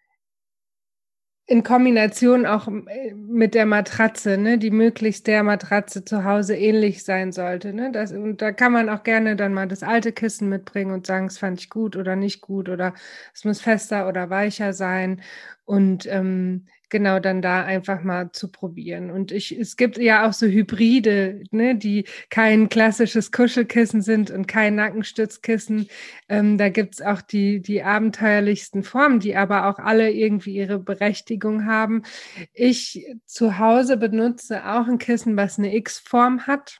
in 1.51 1.63
Kombination 1.63 2.45
auch 2.45 2.67
äh, 2.69 3.13
mit 3.13 3.55
der 3.55 3.65
Matratze, 3.65 4.37
ne, 4.37 4.57
die 4.57 4.71
möglichst 4.71 5.27
der 5.27 5.43
Matratze 5.43 6.05
zu 6.05 6.23
Hause 6.23 6.55
ähnlich 6.55 7.03
sein 7.03 7.33
sollte. 7.33 7.73
Ne? 7.73 7.91
Das, 7.91 8.13
und 8.13 8.41
da 8.41 8.53
kann 8.53 8.71
man 8.71 8.89
auch 8.89 9.03
gerne 9.03 9.35
dann 9.35 9.53
mal 9.53 9.67
das 9.67 9.83
alte 9.83 10.13
Kissen 10.13 10.47
mitbringen 10.47 10.93
und 10.93 11.05
sagen, 11.05 11.25
es 11.25 11.37
fand 11.37 11.59
ich 11.59 11.69
gut 11.69 11.97
oder 11.97 12.15
nicht 12.15 12.41
gut 12.41 12.69
oder 12.69 12.93
es 13.33 13.43
muss 13.43 13.59
fester 13.59 14.07
oder 14.07 14.29
weicher 14.29 14.71
sein. 14.71 15.21
Und 15.65 16.05
ähm, 16.07 16.67
genau 16.91 17.19
dann 17.19 17.41
da 17.41 17.63
einfach 17.63 18.03
mal 18.03 18.31
zu 18.31 18.51
probieren. 18.51 19.09
Und 19.09 19.31
ich, 19.31 19.57
es 19.57 19.77
gibt 19.77 19.97
ja 19.97 20.27
auch 20.27 20.33
so 20.33 20.45
Hybride, 20.45 21.41
ne, 21.49 21.75
die 21.75 22.05
kein 22.29 22.69
klassisches 22.69 23.31
Kuschelkissen 23.31 24.03
sind 24.03 24.29
und 24.29 24.47
kein 24.47 24.75
Nackenstützkissen. 24.75 25.87
Ähm, 26.29 26.59
da 26.59 26.69
gibt's 26.69 27.01
auch 27.01 27.21
die, 27.21 27.61
die 27.61 27.81
abenteuerlichsten 27.81 28.83
Formen, 28.83 29.19
die 29.19 29.35
aber 29.35 29.67
auch 29.67 29.79
alle 29.79 30.11
irgendwie 30.11 30.53
ihre 30.53 30.77
Berechtigung 30.77 31.65
haben. 31.65 32.03
Ich 32.53 33.07
zu 33.25 33.57
Hause 33.57 33.97
benutze 33.97 34.67
auch 34.67 34.87
ein 34.87 34.99
Kissen, 34.99 35.35
was 35.37 35.57
eine 35.57 35.75
X-Form 35.75 36.45
hat, 36.45 36.79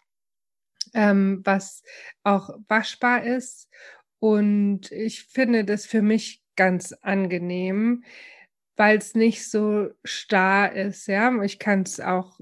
ähm, 0.94 1.42
was 1.44 1.82
auch 2.24 2.52
waschbar 2.68 3.24
ist. 3.24 3.70
Und 4.20 4.92
ich 4.92 5.24
finde 5.24 5.66
das 5.66 5.88
für 5.88 6.02
mich 6.02 6.44
ganz 6.56 6.92
angenehm 7.02 8.04
weil 8.76 8.98
es 8.98 9.16
nicht 9.16 9.50
so 9.50 9.90
starr 10.04 10.74
ist. 10.74 11.08
Ja, 11.08 11.42
ich 11.42 11.60
kann 11.60 11.82
es 11.82 12.00
auch 12.00 12.40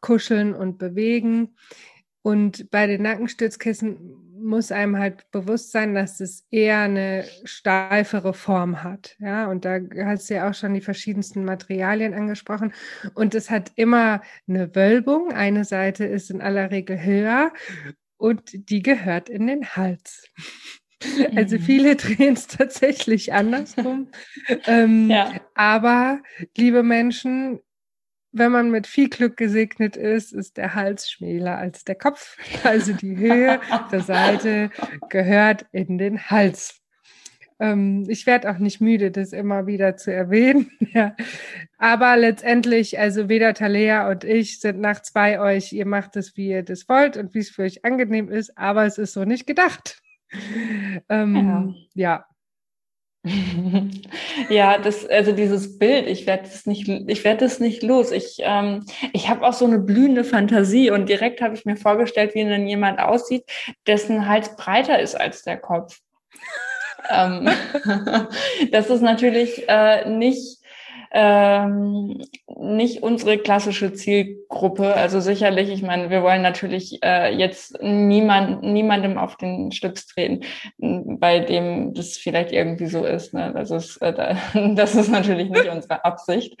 kuscheln 0.00 0.54
und 0.54 0.78
bewegen. 0.78 1.56
Und 2.22 2.70
bei 2.70 2.86
den 2.86 3.02
Nackenstützkissen 3.02 4.30
muss 4.42 4.72
einem 4.72 4.98
halt 4.98 5.30
bewusst 5.30 5.70
sein, 5.70 5.94
dass 5.94 6.20
es 6.20 6.46
eher 6.50 6.80
eine 6.80 7.24
steifere 7.44 8.34
Form 8.34 8.82
hat. 8.82 9.16
Ja, 9.18 9.48
und 9.48 9.64
da 9.64 9.78
hast 10.04 10.30
du 10.30 10.34
ja 10.34 10.48
auch 10.48 10.54
schon 10.54 10.74
die 10.74 10.80
verschiedensten 10.80 11.44
Materialien 11.44 12.14
angesprochen. 12.14 12.72
Und 13.14 13.34
es 13.34 13.50
hat 13.50 13.72
immer 13.76 14.22
eine 14.48 14.74
Wölbung. 14.74 15.32
Eine 15.32 15.64
Seite 15.64 16.04
ist 16.04 16.30
in 16.30 16.40
aller 16.40 16.70
Regel 16.70 17.02
höher 17.02 17.52
und 18.16 18.70
die 18.70 18.82
gehört 18.82 19.28
in 19.28 19.46
den 19.46 19.66
Hals. 19.76 20.28
Also 21.36 21.56
mhm. 21.56 21.62
viele 21.62 21.96
drehen 21.96 22.34
es 22.34 22.46
tatsächlich 22.46 23.32
andersrum. 23.32 24.08
ähm, 24.66 25.10
ja. 25.10 25.40
Aber, 25.54 26.20
liebe 26.56 26.82
Menschen, 26.82 27.60
wenn 28.32 28.52
man 28.52 28.70
mit 28.70 28.86
viel 28.86 29.08
Glück 29.08 29.36
gesegnet 29.36 29.96
ist, 29.96 30.32
ist 30.32 30.56
der 30.56 30.74
Hals 30.74 31.10
schmäler 31.10 31.58
als 31.58 31.84
der 31.84 31.96
Kopf. 31.96 32.36
Also 32.64 32.92
die 32.92 33.16
Höhe 33.16 33.60
der 33.90 34.00
Seite 34.00 34.70
gehört 35.08 35.66
in 35.72 35.98
den 35.98 36.30
Hals. 36.30 36.80
Ähm, 37.58 38.06
ich 38.08 38.26
werde 38.26 38.50
auch 38.50 38.58
nicht 38.58 38.80
müde, 38.80 39.10
das 39.10 39.32
immer 39.32 39.66
wieder 39.66 39.96
zu 39.96 40.12
erwähnen. 40.12 40.70
ja. 40.92 41.16
Aber 41.78 42.16
letztendlich, 42.16 42.98
also 42.98 43.28
weder 43.28 43.54
Talea 43.54 44.10
und 44.10 44.24
ich 44.24 44.60
sind 44.60 44.80
nachts 44.80 45.12
bei 45.12 45.40
euch. 45.40 45.72
Ihr 45.72 45.86
macht 45.86 46.16
es, 46.16 46.36
wie 46.36 46.48
ihr 46.48 46.62
das 46.62 46.88
wollt 46.88 47.16
und 47.16 47.34
wie 47.34 47.40
es 47.40 47.50
für 47.50 47.62
euch 47.62 47.84
angenehm 47.84 48.30
ist. 48.30 48.56
Aber 48.56 48.84
es 48.86 48.98
ist 48.98 49.12
so 49.12 49.24
nicht 49.24 49.46
gedacht. 49.46 50.00
Ähm, 51.08 51.74
ja. 51.94 52.26
ja, 54.48 54.78
das, 54.78 55.06
also 55.06 55.32
dieses 55.32 55.78
Bild, 55.78 56.06
ich 56.06 56.26
werde 56.26 56.44
es 56.44 56.64
nicht, 56.64 56.88
ich 56.88 57.24
werde 57.24 57.44
es 57.44 57.60
nicht 57.60 57.82
los. 57.82 58.12
Ich, 58.12 58.38
ähm, 58.40 58.86
ich 59.12 59.28
habe 59.28 59.46
auch 59.46 59.52
so 59.52 59.66
eine 59.66 59.78
blühende 59.78 60.24
Fantasie 60.24 60.90
und 60.90 61.08
direkt 61.08 61.42
habe 61.42 61.54
ich 61.54 61.66
mir 61.66 61.76
vorgestellt, 61.76 62.34
wie 62.34 62.48
dann 62.48 62.66
jemand 62.66 62.98
aussieht, 62.98 63.44
dessen 63.86 64.26
Hals 64.26 64.56
breiter 64.56 64.98
ist 65.00 65.20
als 65.20 65.42
der 65.42 65.58
Kopf. 65.58 65.98
ähm, 67.10 67.48
das 68.72 68.88
ist 68.88 69.02
natürlich 69.02 69.68
äh, 69.68 70.08
nicht 70.08 70.59
ähm, 71.12 72.22
nicht 72.56 73.02
unsere 73.02 73.38
klassische 73.38 73.92
Zielgruppe. 73.92 74.94
Also 74.94 75.20
sicherlich, 75.20 75.70
ich 75.70 75.82
meine, 75.82 76.10
wir 76.10 76.22
wollen 76.22 76.42
natürlich 76.42 77.02
äh, 77.02 77.34
jetzt 77.34 77.82
niemand, 77.82 78.62
niemandem 78.62 79.18
auf 79.18 79.36
den 79.36 79.72
Schlips 79.72 80.06
treten, 80.06 80.44
bei 80.78 81.40
dem 81.40 81.94
das 81.94 82.16
vielleicht 82.16 82.52
irgendwie 82.52 82.86
so 82.86 83.04
ist. 83.04 83.34
Ne? 83.34 83.52
Das, 83.54 83.70
ist 83.70 83.96
äh, 83.98 84.34
das 84.74 84.94
ist 84.94 85.10
natürlich 85.10 85.50
nicht 85.50 85.68
unsere 85.68 86.04
Absicht. 86.04 86.56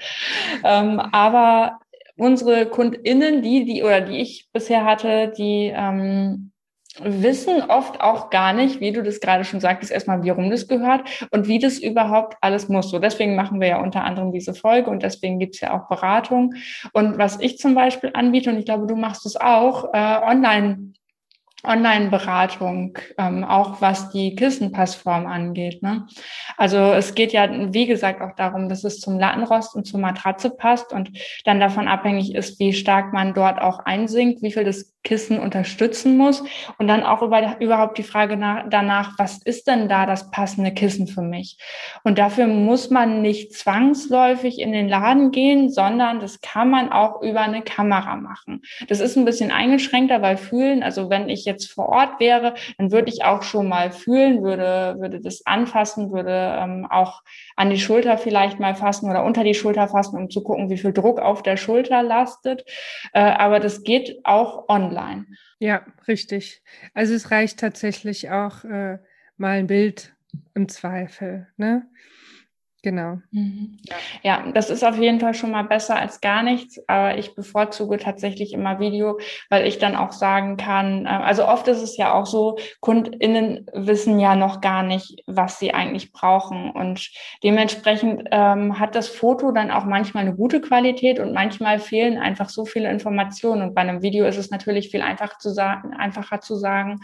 Ähm, 0.64 0.98
aber 0.98 1.78
unsere 2.16 2.66
KundInnen, 2.66 3.42
die, 3.42 3.64
die 3.64 3.82
oder 3.82 4.00
die 4.00 4.18
ich 4.18 4.48
bisher 4.52 4.84
hatte, 4.84 5.32
die 5.36 5.72
ähm, 5.74 6.50
wissen 6.98 7.62
oft 7.68 8.00
auch 8.00 8.30
gar 8.30 8.52
nicht, 8.52 8.80
wie 8.80 8.92
du 8.92 9.02
das 9.02 9.20
gerade 9.20 9.44
schon 9.44 9.60
sagtest, 9.60 9.92
erstmal, 9.92 10.24
warum 10.24 10.50
das 10.50 10.68
gehört 10.68 11.28
und 11.30 11.46
wie 11.46 11.58
das 11.58 11.78
überhaupt 11.78 12.36
alles 12.40 12.68
muss. 12.68 12.90
So, 12.90 12.98
deswegen 12.98 13.36
machen 13.36 13.60
wir 13.60 13.68
ja 13.68 13.82
unter 13.82 14.04
anderem 14.04 14.32
diese 14.32 14.54
Folge 14.54 14.90
und 14.90 15.02
deswegen 15.02 15.38
gibt's 15.38 15.60
ja 15.60 15.72
auch 15.72 15.88
Beratung. 15.88 16.54
Und 16.92 17.18
was 17.18 17.40
ich 17.40 17.58
zum 17.58 17.74
Beispiel 17.74 18.10
anbiete, 18.14 18.50
und 18.50 18.58
ich 18.58 18.64
glaube, 18.64 18.86
du 18.86 18.96
machst 18.96 19.24
es 19.26 19.36
auch, 19.36 19.92
äh, 19.94 19.98
online 19.98 20.92
Online-Beratung, 21.64 22.98
ähm, 23.18 23.44
auch 23.44 23.80
was 23.80 24.10
die 24.10 24.34
Kissenpassform 24.34 25.26
angeht. 25.26 25.82
Ne? 25.82 26.06
Also 26.56 26.78
es 26.78 27.14
geht 27.14 27.32
ja, 27.32 27.48
wie 27.72 27.86
gesagt, 27.86 28.20
auch 28.20 28.34
darum, 28.36 28.68
dass 28.68 28.84
es 28.84 29.00
zum 29.00 29.18
Lattenrost 29.18 29.74
und 29.74 29.84
zur 29.84 30.00
Matratze 30.00 30.50
passt 30.50 30.92
und 30.92 31.10
dann 31.44 31.60
davon 31.60 31.88
abhängig 31.88 32.34
ist, 32.34 32.58
wie 32.58 32.72
stark 32.72 33.12
man 33.12 33.34
dort 33.34 33.60
auch 33.60 33.80
einsinkt, 33.80 34.42
wie 34.42 34.52
viel 34.52 34.64
das 34.64 34.92
Kissen 35.02 35.38
unterstützen 35.38 36.18
muss 36.18 36.44
und 36.78 36.86
dann 36.86 37.02
auch 37.02 37.22
über, 37.22 37.58
überhaupt 37.60 37.96
die 37.96 38.02
Frage 38.02 38.36
nach, 38.36 38.64
danach, 38.68 39.18
was 39.18 39.42
ist 39.42 39.66
denn 39.66 39.88
da 39.88 40.04
das 40.04 40.30
passende 40.30 40.72
Kissen 40.72 41.06
für 41.06 41.22
mich? 41.22 41.56
Und 42.04 42.18
dafür 42.18 42.46
muss 42.46 42.90
man 42.90 43.22
nicht 43.22 43.54
zwangsläufig 43.54 44.58
in 44.58 44.72
den 44.72 44.88
Laden 44.88 45.30
gehen, 45.30 45.70
sondern 45.70 46.20
das 46.20 46.42
kann 46.42 46.68
man 46.68 46.92
auch 46.92 47.22
über 47.22 47.40
eine 47.40 47.62
Kamera 47.62 48.16
machen. 48.16 48.60
Das 48.88 49.00
ist 49.00 49.16
ein 49.16 49.24
bisschen 49.24 49.50
eingeschränkter, 49.50 50.20
weil 50.20 50.36
fühlen, 50.36 50.82
also 50.82 51.08
wenn 51.08 51.30
ich 51.30 51.46
jetzt 51.50 51.72
vor 51.72 51.88
Ort 51.88 52.20
wäre, 52.20 52.54
dann 52.78 52.92
würde 52.92 53.10
ich 53.10 53.24
auch 53.24 53.42
schon 53.42 53.68
mal 53.68 53.92
fühlen, 53.92 54.42
würde, 54.42 54.96
würde 54.98 55.20
das 55.20 55.44
anfassen, 55.46 56.12
würde 56.12 56.56
ähm, 56.58 56.86
auch 56.88 57.22
an 57.56 57.70
die 57.70 57.78
Schulter 57.78 58.18
vielleicht 58.18 58.60
mal 58.60 58.74
fassen 58.74 59.10
oder 59.10 59.24
unter 59.24 59.44
die 59.44 59.54
Schulter 59.54 59.88
fassen, 59.88 60.16
um 60.16 60.30
zu 60.30 60.42
gucken, 60.42 60.70
wie 60.70 60.78
viel 60.78 60.92
Druck 60.92 61.20
auf 61.20 61.42
der 61.42 61.56
Schulter 61.56 62.02
lastet. 62.02 62.64
Äh, 63.12 63.20
aber 63.20 63.60
das 63.60 63.82
geht 63.82 64.20
auch 64.24 64.68
online. 64.68 65.26
Ja, 65.58 65.82
richtig. 66.08 66.62
Also 66.94 67.14
es 67.14 67.30
reicht 67.30 67.60
tatsächlich 67.60 68.30
auch 68.30 68.64
äh, 68.64 68.98
mal 69.36 69.58
ein 69.58 69.66
Bild 69.66 70.14
im 70.54 70.68
Zweifel. 70.68 71.48
Ne? 71.56 71.86
Genau. 72.82 73.18
Mhm. 73.30 73.78
Ja, 74.22 74.42
das 74.54 74.70
ist 74.70 74.82
auf 74.84 74.96
jeden 74.96 75.20
Fall 75.20 75.34
schon 75.34 75.50
mal 75.50 75.64
besser 75.64 75.96
als 75.96 76.22
gar 76.22 76.42
nichts, 76.42 76.80
aber 76.88 77.18
ich 77.18 77.34
bevorzuge 77.34 77.98
tatsächlich 77.98 78.54
immer 78.54 78.80
Video, 78.80 79.18
weil 79.50 79.66
ich 79.66 79.78
dann 79.78 79.94
auch 79.96 80.12
sagen 80.12 80.56
kann, 80.56 81.04
äh, 81.04 81.08
also 81.10 81.46
oft 81.46 81.68
ist 81.68 81.82
es 81.82 81.98
ja 81.98 82.14
auch 82.14 82.24
so, 82.24 82.56
KundInnen 82.80 83.66
wissen 83.74 84.18
ja 84.18 84.34
noch 84.34 84.62
gar 84.62 84.82
nicht, 84.82 85.22
was 85.26 85.58
sie 85.58 85.74
eigentlich 85.74 86.10
brauchen 86.12 86.70
und 86.70 87.10
dementsprechend 87.44 88.28
ähm, 88.30 88.78
hat 88.80 88.94
das 88.94 89.08
Foto 89.08 89.52
dann 89.52 89.70
auch 89.70 89.84
manchmal 89.84 90.22
eine 90.22 90.34
gute 90.34 90.62
Qualität 90.62 91.20
und 91.20 91.34
manchmal 91.34 91.80
fehlen 91.80 92.16
einfach 92.16 92.48
so 92.48 92.64
viele 92.64 92.90
Informationen 92.90 93.60
und 93.60 93.74
bei 93.74 93.82
einem 93.82 94.00
Video 94.00 94.24
ist 94.24 94.38
es 94.38 94.50
natürlich 94.50 94.88
viel 94.90 95.02
einfach 95.02 95.36
zu 95.36 95.50
sagen, 95.50 95.92
einfacher 95.92 96.40
zu 96.40 96.56
sagen, 96.56 97.00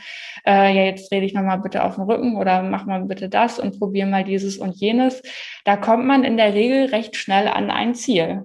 äh, 0.46 0.74
ja, 0.74 0.84
jetzt 0.84 1.12
dreh 1.12 1.20
dich 1.20 1.34
nochmal 1.34 1.58
bitte 1.58 1.84
auf 1.84 1.96
den 1.96 2.04
Rücken 2.04 2.36
oder 2.36 2.62
mach 2.62 2.86
mal 2.86 3.04
bitte 3.04 3.28
das 3.28 3.58
und 3.58 3.78
probier 3.78 4.06
mal 4.06 4.24
dieses 4.24 4.56
und 4.56 4.74
jenes 4.76 5.20
da 5.66 5.76
kommt 5.76 6.06
man 6.06 6.22
in 6.22 6.36
der 6.36 6.54
Regel 6.54 6.86
recht 6.86 7.16
schnell 7.16 7.48
an 7.48 7.70
ein 7.72 7.96
Ziel. 7.96 8.44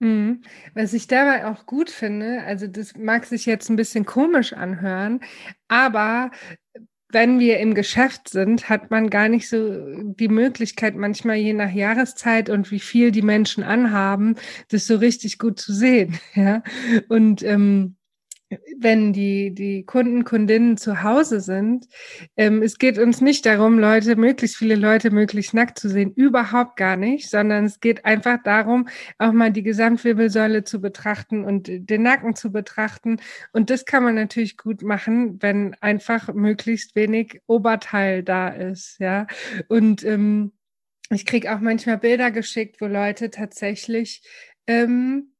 Mhm. 0.00 0.42
Was 0.74 0.92
ich 0.92 1.06
dabei 1.06 1.46
auch 1.46 1.66
gut 1.66 1.88
finde, 1.88 2.42
also 2.42 2.66
das 2.66 2.96
mag 2.96 3.24
sich 3.24 3.46
jetzt 3.46 3.70
ein 3.70 3.76
bisschen 3.76 4.04
komisch 4.04 4.52
anhören, 4.52 5.20
aber 5.68 6.32
wenn 7.10 7.38
wir 7.38 7.60
im 7.60 7.74
Geschäft 7.74 8.28
sind, 8.28 8.68
hat 8.68 8.90
man 8.90 9.08
gar 9.08 9.28
nicht 9.28 9.48
so 9.48 10.02
die 10.14 10.28
Möglichkeit, 10.28 10.96
manchmal 10.96 11.36
je 11.36 11.52
nach 11.52 11.70
Jahreszeit 11.70 12.50
und 12.50 12.72
wie 12.72 12.80
viel 12.80 13.12
die 13.12 13.22
Menschen 13.22 13.62
anhaben, 13.62 14.34
das 14.68 14.86
so 14.86 14.96
richtig 14.96 15.38
gut 15.38 15.60
zu 15.60 15.72
sehen. 15.72 16.18
Ja, 16.34 16.62
und 17.08 17.42
ähm, 17.42 17.96
wenn 18.78 19.12
die, 19.12 19.54
die 19.54 19.84
Kunden, 19.84 20.24
Kundinnen 20.24 20.76
zu 20.76 21.02
Hause 21.02 21.40
sind. 21.40 21.86
Ähm, 22.36 22.62
es 22.62 22.78
geht 22.78 22.98
uns 22.98 23.20
nicht 23.20 23.46
darum, 23.46 23.78
Leute, 23.78 24.16
möglichst 24.16 24.56
viele 24.56 24.76
Leute 24.76 25.10
möglichst 25.10 25.54
nackt 25.54 25.78
zu 25.78 25.88
sehen. 25.88 26.12
Überhaupt 26.14 26.76
gar 26.76 26.96
nicht, 26.96 27.30
sondern 27.30 27.64
es 27.64 27.80
geht 27.80 28.04
einfach 28.04 28.42
darum, 28.42 28.88
auch 29.18 29.32
mal 29.32 29.50
die 29.50 29.62
Gesamtwirbelsäule 29.62 30.64
zu 30.64 30.80
betrachten 30.80 31.44
und 31.44 31.68
den 31.68 32.02
Nacken 32.02 32.34
zu 32.34 32.52
betrachten. 32.52 33.18
Und 33.52 33.70
das 33.70 33.84
kann 33.84 34.02
man 34.02 34.14
natürlich 34.14 34.56
gut 34.56 34.82
machen, 34.82 35.40
wenn 35.42 35.74
einfach 35.80 36.32
möglichst 36.34 36.94
wenig 36.96 37.40
Oberteil 37.46 38.22
da 38.22 38.48
ist, 38.48 38.98
ja. 38.98 39.26
Und 39.68 40.04
ähm, 40.04 40.52
ich 41.10 41.26
kriege 41.26 41.54
auch 41.54 41.60
manchmal 41.60 41.98
Bilder 41.98 42.30
geschickt, 42.30 42.80
wo 42.80 42.86
Leute 42.86 43.30
tatsächlich 43.30 44.22
ähm, 44.66 45.31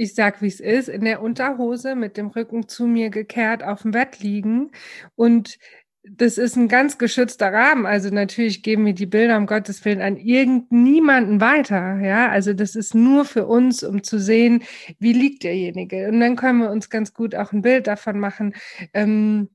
ich 0.00 0.14
sag, 0.14 0.40
wie 0.40 0.46
es 0.46 0.60
ist, 0.60 0.88
in 0.88 1.04
der 1.04 1.22
Unterhose 1.22 1.94
mit 1.94 2.16
dem 2.16 2.28
Rücken 2.28 2.68
zu 2.68 2.86
mir 2.86 3.10
gekehrt 3.10 3.62
auf 3.62 3.82
dem 3.82 3.90
Bett 3.90 4.20
liegen. 4.20 4.70
Und 5.14 5.58
das 6.02 6.38
ist 6.38 6.56
ein 6.56 6.68
ganz 6.68 6.96
geschützter 6.96 7.52
Rahmen. 7.52 7.84
Also 7.84 8.08
natürlich 8.08 8.62
geben 8.62 8.86
wir 8.86 8.94
die 8.94 9.06
Bilder 9.06 9.36
um 9.36 9.46
Gottes 9.46 9.84
Willen 9.84 10.00
an 10.00 10.16
irgendniemanden 10.16 11.42
weiter. 11.42 12.00
Ja, 12.00 12.30
also 12.30 12.54
das 12.54 12.74
ist 12.74 12.94
nur 12.94 13.26
für 13.26 13.46
uns, 13.46 13.82
um 13.84 14.02
zu 14.02 14.18
sehen, 14.18 14.62
wie 14.98 15.12
liegt 15.12 15.42
derjenige. 15.44 16.08
Und 16.08 16.20
dann 16.20 16.36
können 16.36 16.60
wir 16.60 16.70
uns 16.70 16.88
ganz 16.88 17.12
gut 17.12 17.34
auch 17.34 17.52
ein 17.52 17.60
Bild 17.62 17.86
davon 17.86 18.18
machen. 18.18 18.54
Ähm, 18.94 19.50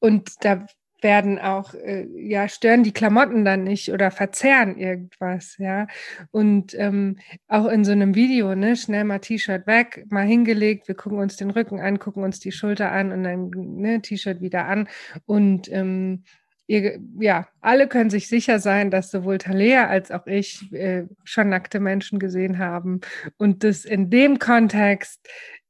und 0.00 0.32
da 0.44 0.66
werden 1.02 1.38
auch, 1.38 1.74
äh, 1.74 2.06
ja, 2.14 2.48
stören 2.48 2.82
die 2.82 2.92
Klamotten 2.92 3.44
dann 3.44 3.64
nicht 3.64 3.92
oder 3.92 4.10
verzerren 4.10 4.76
irgendwas, 4.76 5.56
ja. 5.58 5.86
Und 6.30 6.74
ähm, 6.78 7.18
auch 7.48 7.66
in 7.66 7.84
so 7.84 7.92
einem 7.92 8.14
Video, 8.14 8.54
ne, 8.54 8.76
schnell 8.76 9.04
mal 9.04 9.18
T-Shirt 9.18 9.66
weg, 9.66 10.06
mal 10.10 10.26
hingelegt, 10.26 10.88
wir 10.88 10.94
gucken 10.94 11.18
uns 11.18 11.36
den 11.36 11.50
Rücken 11.50 11.80
an, 11.80 11.98
gucken 11.98 12.22
uns 12.22 12.40
die 12.40 12.52
Schulter 12.52 12.92
an 12.92 13.12
und 13.12 13.24
dann 13.24 13.50
ne, 13.50 14.00
T-Shirt 14.00 14.40
wieder 14.40 14.66
an. 14.66 14.88
Und 15.26 15.70
ähm, 15.72 16.24
ihr, 16.66 17.00
ja, 17.18 17.48
alle 17.60 17.88
können 17.88 18.10
sich 18.10 18.28
sicher 18.28 18.58
sein, 18.58 18.90
dass 18.90 19.10
sowohl 19.10 19.38
Talea 19.38 19.86
als 19.86 20.10
auch 20.10 20.26
ich 20.26 20.72
äh, 20.72 21.04
schon 21.24 21.48
nackte 21.48 21.80
Menschen 21.80 22.18
gesehen 22.18 22.58
haben 22.58 23.00
und 23.36 23.64
das 23.64 23.84
in 23.84 24.10
dem 24.10 24.38
Kontext 24.38 25.28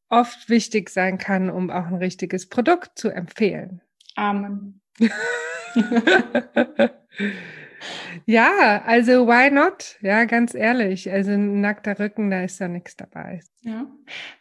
oft 0.09 0.51
wichtig 0.51 0.91
sein 0.91 1.17
kann, 1.17 1.49
um 1.49 1.71
auch 1.71 1.87
ein 1.87 1.95
richtiges 1.95 2.49
Produkt 2.49 2.99
zu 2.99 3.09
empfehlen. 3.09 3.81
Amen. 4.15 4.82
ja, 8.27 8.83
also 8.85 9.27
why 9.27 9.51
not? 9.51 9.97
Ja, 10.01 10.25
ganz 10.25 10.55
ehrlich. 10.55 11.11
Also 11.11 11.33
ein 11.33 11.61
nackter 11.61 11.99
Rücken, 11.99 12.31
da 12.31 12.43
ist 12.43 12.61
ja 12.61 12.69
nichts 12.69 12.97
dabei. 12.97 13.41
Ja. 13.63 13.87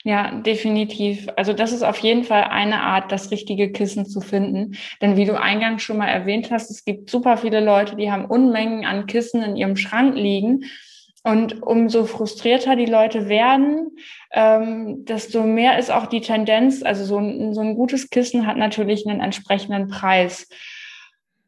ja, 0.04 0.42
definitiv. 0.42 1.28
Also 1.36 1.54
das 1.54 1.72
ist 1.72 1.84
auf 1.84 2.00
jeden 2.00 2.24
Fall 2.24 2.46
eine 2.46 2.82
Art, 2.82 3.12
das 3.12 3.32
richtige 3.32 3.72
Kissen 3.72 4.06
zu 4.06 4.20
finden. 4.20 4.76
Denn 5.02 5.16
wie 5.16 5.26
du 5.26 5.40
eingangs 5.40 5.84
schon 5.84 5.98
mal 5.98 6.08
erwähnt 6.08 6.50
hast, 6.52 6.72
es 6.72 6.86
gibt 6.86 7.10
super 7.10 7.38
viele 7.38 7.64
Leute, 7.64 7.96
die 7.96 8.12
haben 8.12 8.26
Unmengen 8.26 8.86
an 8.86 9.06
Kissen 9.06 9.44
in 9.44 9.56
ihrem 9.56 9.78
Schrank 9.78 10.16
liegen. 10.16 10.64
Und 11.24 11.62
umso 11.62 12.06
frustrierter 12.06 12.76
die 12.76 12.88
Leute 12.88 13.30
werden, 13.30 13.96
ähm, 14.32 15.06
desto 15.06 15.44
mehr 15.44 15.78
ist 15.78 15.92
auch 15.92 16.08
die 16.08 16.22
Tendenz, 16.22 16.82
also 16.82 17.06
so 17.06 17.20
ein, 17.20 17.54
so 17.54 17.62
ein 17.62 17.76
gutes 17.76 18.10
Kissen 18.10 18.48
hat 18.48 18.58
natürlich 18.58 19.08
einen 19.08 19.22
entsprechenden 19.22 19.88
Preis. 19.88 20.50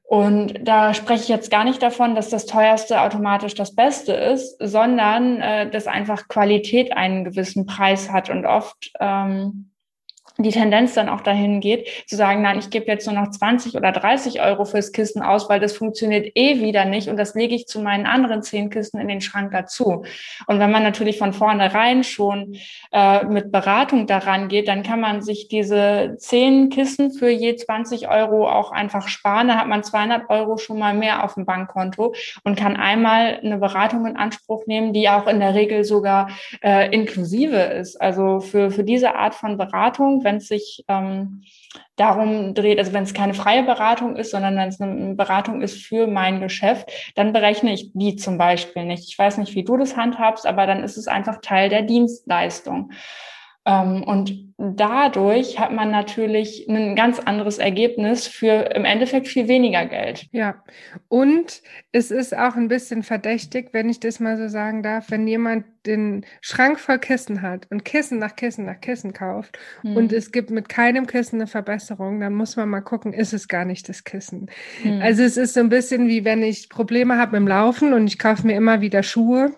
Und 0.03 0.59
da 0.61 0.93
spreche 0.93 1.23
ich 1.23 1.29
jetzt 1.29 1.49
gar 1.49 1.63
nicht 1.63 1.81
davon, 1.81 2.13
dass 2.13 2.29
das 2.29 2.45
teuerste 2.45 3.01
automatisch 3.01 3.55
das 3.55 3.73
Beste 3.73 4.13
ist, 4.13 4.57
sondern 4.59 5.41
äh, 5.41 5.67
dass 5.71 5.87
einfach 5.87 6.27
Qualität 6.27 6.95
einen 6.95 7.23
gewissen 7.23 7.65
Preis 7.65 8.11
hat 8.11 8.29
und 8.29 8.45
oft 8.45 8.91
ähm, 8.99 9.72
die 10.37 10.49
Tendenz 10.49 10.95
dann 10.95 11.09
auch 11.09 11.21
dahin 11.21 11.59
geht, 11.59 11.87
zu 12.07 12.15
sagen, 12.15 12.41
nein, 12.41 12.57
ich 12.57 12.71
gebe 12.71 12.87
jetzt 12.87 13.05
nur 13.05 13.15
noch 13.15 13.29
20 13.29 13.75
oder 13.75 13.91
30 13.91 14.41
Euro 14.41 14.65
fürs 14.65 14.91
Kissen 14.91 15.21
aus, 15.21 15.47
weil 15.47 15.59
das 15.59 15.73
funktioniert 15.73 16.31
eh 16.35 16.59
wieder 16.59 16.85
nicht 16.85 17.07
und 17.07 17.17
das 17.17 17.35
lege 17.35 17.53
ich 17.53 17.67
zu 17.67 17.79
meinen 17.79 18.07
anderen 18.07 18.41
zehn 18.41 18.69
Kissen 18.71 18.99
in 18.99 19.07
den 19.07 19.21
Schrank 19.21 19.51
dazu. 19.51 20.05
Und 20.47 20.59
wenn 20.59 20.71
man 20.71 20.81
natürlich 20.81 21.19
von 21.19 21.33
vornherein 21.33 22.03
schon 22.03 22.55
äh, 22.91 23.23
mit 23.25 23.51
Beratung 23.51 24.07
daran 24.07 24.47
geht, 24.47 24.67
dann 24.67 24.81
kann 24.81 24.99
man 24.99 25.21
sich 25.21 25.47
diese 25.49 26.15
zehn 26.17 26.69
Kissen 26.69 27.11
für 27.11 27.29
je 27.29 27.55
20 27.55 28.09
Euro 28.09 28.49
auch 28.49 28.71
einfach 28.71 29.07
sparen. 29.07 29.49
Da 29.49 29.57
hat 29.57 29.67
man 29.67 29.83
200 29.83 30.29
Euro 30.29 30.57
schon 30.57 30.79
mal 30.79 30.95
mehr 30.95 31.23
auf 31.23 31.35
dem 31.35 31.45
Bankkonto 31.45 32.15
und 32.43 32.57
kann 32.57 32.75
einmal 32.75 33.39
eine 33.43 33.57
Beratung 33.57 34.07
in 34.07 34.17
Anspruch 34.17 34.65
nehmen, 34.65 34.93
die 34.93 35.09
auch 35.09 35.27
in 35.27 35.39
der 35.39 35.53
Regel 35.53 35.83
sogar 35.83 36.29
äh, 36.63 36.93
inklusive 36.93 37.57
ist. 37.57 38.01
Also 38.01 38.39
für, 38.39 38.71
für 38.71 38.83
diese 38.83 39.15
Art 39.15 39.35
von 39.35 39.57
Beratung 39.57 40.22
wenn 40.23 40.37
es 40.37 40.47
sich 40.47 40.83
ähm, 40.87 41.43
darum 41.95 42.53
dreht, 42.53 42.79
also 42.79 42.93
wenn 42.93 43.03
es 43.03 43.13
keine 43.13 43.33
freie 43.33 43.63
Beratung 43.63 44.15
ist, 44.15 44.31
sondern 44.31 44.55
wenn 44.55 44.69
es 44.69 44.81
eine 44.81 45.15
Beratung 45.15 45.61
ist 45.61 45.83
für 45.83 46.07
mein 46.07 46.39
Geschäft, 46.39 46.91
dann 47.15 47.33
berechne 47.33 47.73
ich 47.73 47.91
die 47.93 48.15
zum 48.15 48.37
Beispiel 48.37 48.85
nicht. 48.85 49.07
Ich 49.09 49.17
weiß 49.17 49.37
nicht, 49.37 49.55
wie 49.55 49.63
du 49.63 49.77
das 49.77 49.97
handhabst, 49.97 50.45
aber 50.45 50.67
dann 50.67 50.83
ist 50.83 50.97
es 50.97 51.07
einfach 51.07 51.41
Teil 51.41 51.69
der 51.69 51.83
Dienstleistung. 51.83 52.91
Ähm, 53.65 54.03
und 54.03 54.53
dadurch 54.57 55.59
hat 55.59 55.71
man 55.71 55.91
natürlich 55.91 56.67
ein 56.69 56.95
ganz 56.95 57.19
anderes 57.19 57.57
Ergebnis 57.57 58.27
für 58.27 58.71
im 58.75 58.85
Endeffekt 58.85 59.27
viel 59.27 59.47
weniger 59.47 59.85
Geld. 59.85 60.27
Ja, 60.31 60.63
und 61.07 61.61
es 61.91 62.11
ist 62.11 62.35
auch 62.35 62.55
ein 62.55 62.67
bisschen 62.67 63.03
verdächtig, 63.03 63.69
wenn 63.71 63.89
ich 63.89 63.99
das 63.99 64.19
mal 64.19 64.37
so 64.37 64.47
sagen 64.47 64.83
darf, 64.83 65.11
wenn 65.11 65.27
jemand 65.27 65.65
den 65.85 66.25
Schrank 66.39 66.79
voll 66.79 66.99
Kissen 66.99 67.41
hat 67.41 67.67
und 67.71 67.83
Kissen 67.83 68.19
nach 68.19 68.35
Kissen 68.37 68.65
nach 68.65 68.79
Kissen 68.79 69.11
kauft 69.11 69.57
hm. 69.81 69.97
und 69.97 70.13
es 70.13 70.31
gibt 70.31 70.49
mit 70.49 70.69
keinem 70.69 71.07
Kissen 71.07 71.41
eine 71.41 71.47
Verbesserung, 71.47 72.21
dann 72.21 72.33
muss 72.33 72.55
man 72.55 72.69
mal 72.69 72.81
gucken, 72.81 73.11
ist 73.11 73.33
es 73.33 73.49
gar 73.49 73.65
nicht 73.65 73.89
das 73.89 74.05
Kissen. 74.05 74.49
Hm. 74.81 75.01
Also 75.01 75.23
es 75.23 75.35
ist 75.35 75.55
so 75.55 75.59
ein 75.59 75.69
bisschen 75.69 76.07
wie 76.07 76.23
wenn 76.23 76.41
ich 76.41 76.69
Probleme 76.69 77.17
habe 77.17 77.35
dem 77.35 77.47
Laufen 77.47 77.93
und 77.93 78.07
ich 78.07 78.17
kaufe 78.17 78.47
mir 78.47 78.55
immer 78.55 78.79
wieder 78.79 79.03
Schuhe 79.03 79.53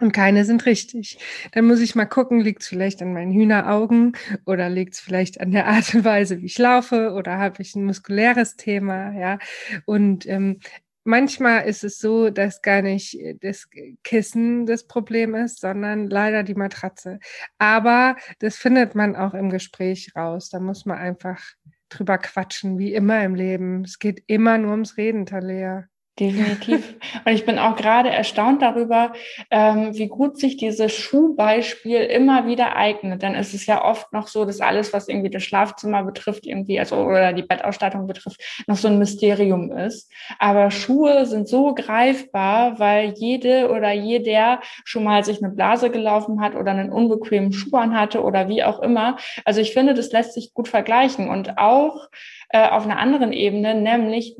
und 0.00 0.12
keine 0.12 0.44
sind 0.44 0.66
richtig. 0.66 1.18
Dann 1.52 1.66
muss 1.66 1.80
ich 1.80 1.94
mal 1.94 2.06
gucken, 2.06 2.40
liegt 2.40 2.62
es 2.62 2.68
vielleicht 2.68 3.00
an 3.00 3.12
meinen 3.12 3.32
Hühneraugen 3.32 4.16
oder 4.44 4.68
liegt 4.68 4.94
es 4.94 5.00
vielleicht 5.00 5.40
an 5.40 5.52
der 5.52 5.66
Art 5.66 5.94
und 5.94 6.04
Weise, 6.04 6.40
wie 6.40 6.46
ich 6.46 6.58
laufe 6.58 7.12
oder 7.12 7.38
habe 7.38 7.62
ich 7.62 7.74
ein 7.74 7.84
muskuläres 7.84 8.56
Thema, 8.56 9.12
ja. 9.18 9.38
Und 9.86 10.26
ähm, 10.26 10.58
manchmal 11.04 11.66
ist 11.66 11.84
es 11.84 11.98
so, 11.98 12.30
dass 12.30 12.62
gar 12.62 12.82
nicht 12.82 13.16
das 13.40 13.68
Kissen 14.02 14.66
das 14.66 14.86
Problem 14.86 15.34
ist, 15.34 15.60
sondern 15.60 16.08
leider 16.10 16.42
die 16.42 16.54
Matratze. 16.54 17.20
Aber 17.58 18.16
das 18.40 18.56
findet 18.56 18.94
man 18.94 19.14
auch 19.14 19.34
im 19.34 19.50
Gespräch 19.50 20.12
raus. 20.16 20.50
Da 20.50 20.58
muss 20.60 20.86
man 20.86 20.98
einfach 20.98 21.40
drüber 21.88 22.18
quatschen, 22.18 22.78
wie 22.78 22.94
immer 22.94 23.22
im 23.24 23.34
Leben. 23.34 23.84
Es 23.84 23.98
geht 23.98 24.24
immer 24.26 24.58
nur 24.58 24.72
ums 24.72 24.96
Reden, 24.96 25.26
Talea. 25.26 25.86
Definitiv. 26.20 26.94
Und 27.24 27.32
ich 27.32 27.44
bin 27.44 27.58
auch 27.58 27.74
gerade 27.74 28.08
erstaunt 28.08 28.62
darüber, 28.62 29.14
ähm, 29.50 29.96
wie 29.98 30.06
gut 30.06 30.38
sich 30.38 30.56
dieses 30.56 30.92
Schuhbeispiel 30.92 31.98
immer 32.02 32.46
wieder 32.46 32.76
eignet. 32.76 33.22
Denn 33.22 33.34
es 33.34 33.52
ist 33.52 33.66
ja 33.66 33.84
oft 33.84 34.12
noch 34.12 34.28
so, 34.28 34.44
dass 34.44 34.60
alles, 34.60 34.92
was 34.92 35.08
irgendwie 35.08 35.30
das 35.30 35.42
Schlafzimmer 35.42 36.04
betrifft, 36.04 36.46
irgendwie, 36.46 36.78
also 36.78 36.98
oder 36.98 37.32
die 37.32 37.42
Bettausstattung 37.42 38.06
betrifft, 38.06 38.40
noch 38.68 38.76
so 38.76 38.86
ein 38.86 39.00
Mysterium 39.00 39.72
ist. 39.72 40.08
Aber 40.38 40.70
Schuhe 40.70 41.26
sind 41.26 41.48
so 41.48 41.74
greifbar, 41.74 42.78
weil 42.78 43.14
jede 43.16 43.70
oder 43.72 43.90
jeder 43.90 44.60
schon 44.84 45.02
mal 45.02 45.24
sich 45.24 45.42
eine 45.42 45.52
Blase 45.52 45.90
gelaufen 45.90 46.40
hat 46.40 46.54
oder 46.54 46.70
einen 46.70 46.92
unbequemen 46.92 47.52
Schuh 47.52 47.76
an 47.76 47.98
hatte 47.98 48.22
oder 48.22 48.48
wie 48.48 48.62
auch 48.62 48.78
immer. 48.78 49.16
Also 49.44 49.60
ich 49.60 49.72
finde, 49.72 49.94
das 49.94 50.12
lässt 50.12 50.34
sich 50.34 50.54
gut 50.54 50.68
vergleichen. 50.68 51.28
Und 51.28 51.58
auch 51.58 52.08
äh, 52.50 52.68
auf 52.68 52.84
einer 52.84 52.98
anderen 52.98 53.32
Ebene, 53.32 53.74
nämlich 53.74 54.36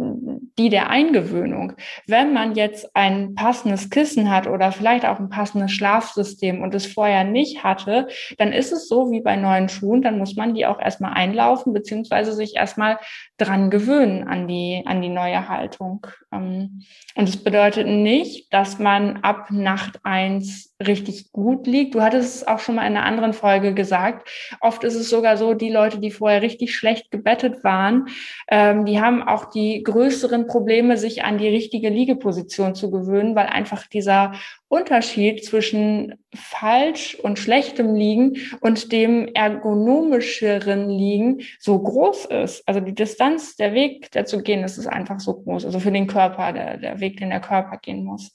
die 0.59 0.69
der 0.69 0.91
Eingewöhnung. 0.91 1.73
Wenn 2.07 2.33
man 2.33 2.55
jetzt 2.55 2.95
ein 2.95 3.35
passendes 3.35 3.91
Kissen 3.91 4.31
hat 4.31 4.47
oder 4.47 4.73
vielleicht 4.73 5.05
auch 5.05 5.19
ein 5.19 5.31
passendes 5.31 5.73
Schlafsystem 5.73 6.63
und 6.63 6.75
es 6.75 6.87
vorher 6.87 7.25
nicht 7.25 7.65
hatte, 7.65 8.09
dann 8.39 8.53
ist 8.53 8.73
es 8.73 8.89
so 8.89 9.11
wie 9.11 9.21
bei 9.21 9.37
neuen 9.37 9.69
Schuhen, 9.69 10.03
dann 10.03 10.19
muss 10.19 10.37
man 10.37 10.55
die 10.55 10.67
auch 10.67 10.81
erstmal 10.81 11.15
einlaufen, 11.15 11.73
beziehungsweise 11.73 12.33
sich 12.33 12.57
erstmal 12.57 12.99
dran 13.37 13.71
gewöhnen 13.71 14.29
an 14.29 14.47
die, 14.47 14.83
an 14.87 15.03
die 15.03 15.09
neue 15.09 15.49
Haltung. 15.49 16.07
Ähm, 16.33 16.83
und 17.17 17.29
es 17.29 17.43
bedeutet 17.43 17.87
nicht, 17.87 18.53
dass 18.53 18.79
man 18.79 19.19
ab 19.23 19.51
Nacht 19.51 20.01
eins 20.05 20.75
richtig 20.85 21.33
gut 21.33 21.67
liegt. 21.67 21.95
Du 21.95 22.03
hattest 22.03 22.37
es 22.37 22.47
auch 22.47 22.59
schon 22.59 22.75
mal 22.75 22.87
in 22.87 22.97
einer 22.97 23.07
anderen 23.07 23.33
Folge 23.33 23.75
gesagt. 23.75 24.29
Oft 24.61 24.85
ist 24.85 24.95
es 24.95 25.09
sogar 25.09 25.37
so, 25.37 25.55
die 25.55 25.71
Leute, 25.71 25.99
die 25.99 26.11
vorher 26.11 26.43
richtig 26.43 26.75
schlecht 26.75 27.11
gebettet 27.11 27.65
waren, 27.65 27.94
Jahren, 27.95 28.09
ähm, 28.49 28.85
die 28.85 29.01
haben 29.01 29.23
auch 29.23 29.47
die 29.47 29.83
größeren 29.83 30.47
Probleme, 30.47 30.97
sich 30.97 31.25
an 31.25 31.39
die 31.39 31.49
richtige 31.49 31.89
Liegeposition 31.89 32.75
zu 32.75 32.91
gewöhnen, 32.91 33.35
weil 33.35 33.47
einfach 33.47 33.87
dieser 33.87 34.35
Unterschied 34.69 35.45
zwischen 35.45 36.15
falsch 36.35 37.15
und 37.15 37.39
schlechtem 37.39 37.95
Liegen 37.95 38.37
und 38.61 38.93
dem 38.93 39.29
ergonomischeren 39.29 40.89
Liegen 40.89 41.43
so 41.59 41.79
groß 41.79 42.27
ist. 42.27 42.67
Also 42.67 42.81
die 42.81 42.95
Distanz, 42.95 43.57
der 43.57 43.75
Weg, 43.75 44.11
der 44.13 44.25
zu 44.25 44.43
gehen 44.43 44.65
ist, 44.65 44.79
ist 44.79 44.89
einfach 44.89 45.21
so 45.21 45.35
groß. 45.35 45.65
Also 45.65 45.79
für 45.81 45.93
den 45.93 46.07
Körper, 46.07 46.53
der, 46.53 46.79
der 46.79 47.01
Weg, 47.01 47.19
den 47.19 47.31
der 47.31 47.41
Körper 47.41 47.79
gehen 47.79 48.05
muss. 48.05 48.35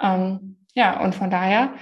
Ähm, 0.00 0.56
ja, 0.74 1.00
und 1.02 1.14
von 1.14 1.30
daher, 1.30 1.74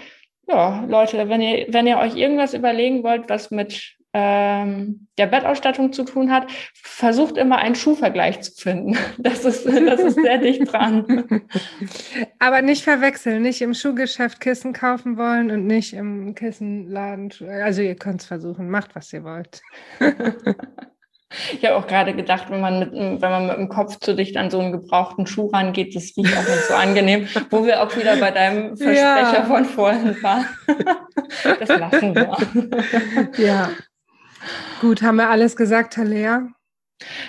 ja, 0.48 0.84
Leute, 0.88 1.28
wenn 1.28 1.42
ihr, 1.42 1.66
wenn 1.68 1.86
ihr 1.86 1.98
euch 1.98 2.16
irgendwas 2.16 2.54
überlegen 2.54 3.04
wollt, 3.04 3.28
was 3.28 3.50
mit 3.50 3.99
ähm, 4.12 5.06
der 5.18 5.26
Bettausstattung 5.26 5.92
zu 5.92 6.04
tun 6.04 6.32
hat, 6.32 6.50
versucht 6.74 7.36
immer 7.36 7.58
einen 7.58 7.74
Schuhvergleich 7.74 8.40
zu 8.40 8.52
finden. 8.52 8.96
Das 9.18 9.44
ist, 9.44 9.66
das 9.66 10.00
ist 10.00 10.20
sehr 10.20 10.38
dicht 10.38 10.72
dran. 10.72 11.24
Aber 12.38 12.62
nicht 12.62 12.82
verwechseln, 12.82 13.42
nicht 13.42 13.60
im 13.62 13.74
Schuhgeschäft 13.74 14.40
Kissen 14.40 14.72
kaufen 14.72 15.16
wollen 15.16 15.50
und 15.50 15.66
nicht 15.66 15.92
im 15.92 16.34
Kissenladen. 16.34 17.30
Also 17.62 17.82
ihr 17.82 17.94
könnt 17.94 18.22
es 18.22 18.26
versuchen, 18.26 18.70
macht 18.70 18.94
was 18.94 19.12
ihr 19.12 19.24
wollt. 19.24 19.62
Ich 21.52 21.64
habe 21.64 21.76
auch 21.76 21.86
gerade 21.86 22.14
gedacht, 22.14 22.50
wenn 22.50 22.60
man, 22.60 22.80
mit, 22.80 22.92
wenn 22.92 23.20
man 23.20 23.46
mit 23.46 23.56
dem 23.56 23.68
Kopf 23.68 24.00
zu 24.00 24.16
dicht 24.16 24.36
an 24.36 24.50
so 24.50 24.58
einen 24.58 24.72
gebrauchten 24.72 25.26
Schuh 25.28 25.46
rangeht, 25.46 25.94
das 25.94 26.16
riecht 26.16 26.36
auch 26.36 26.42
nicht 26.42 26.64
so 26.66 26.74
angenehm, 26.74 27.28
wo 27.50 27.64
wir 27.64 27.82
auch 27.82 27.96
wieder 27.96 28.16
bei 28.16 28.32
deinem 28.32 28.76
Versprecher 28.76 29.34
ja. 29.34 29.44
von 29.44 29.64
vorhin 29.64 30.22
waren. 30.22 30.46
Das 31.60 31.68
lassen 31.68 32.12
wir. 32.12 32.36
Ja. 33.38 33.70
Gut, 34.80 35.02
haben 35.02 35.16
wir 35.16 35.28
alles 35.28 35.56
gesagt, 35.56 35.94
Talea? 35.94 36.48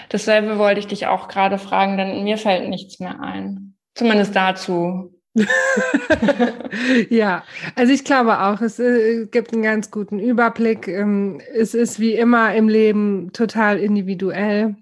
Dasselbe 0.10 0.58
wollte 0.58 0.80
ich 0.80 0.88
dich 0.88 1.08
auch 1.08 1.28
gerade 1.28 1.58
fragen, 1.58 1.98
denn 1.98 2.24
mir 2.24 2.38
fällt 2.38 2.70
nichts 2.70 3.00
mehr 3.00 3.20
ein. 3.22 3.76
Zumindest 3.96 4.36
dazu. 4.36 5.14
ja, 7.10 7.44
also 7.76 7.94
ich 7.94 8.04
glaube 8.04 8.42
auch, 8.42 8.62
es 8.62 8.80
äh, 8.80 9.28
gibt 9.28 9.54
einen 9.54 9.64
ganz 9.64 9.90
guten 9.90 10.20
Überblick. 10.20 10.88
Ähm, 10.88 11.42
es 11.54 11.74
ist 11.74 12.00
wie 12.00 12.14
immer 12.14 12.54
im 12.54 12.68
Leben 12.68 13.32
total 13.32 13.78
individuell. 13.78 14.76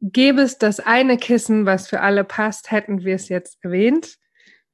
Gäbe 0.00 0.42
es 0.42 0.58
das 0.58 0.80
eine 0.80 1.16
Kissen, 1.16 1.66
was 1.66 1.88
für 1.88 2.00
alle 2.00 2.24
passt, 2.24 2.72
hätten 2.72 3.04
wir 3.04 3.14
es 3.14 3.28
jetzt 3.28 3.58
erwähnt. 3.62 4.16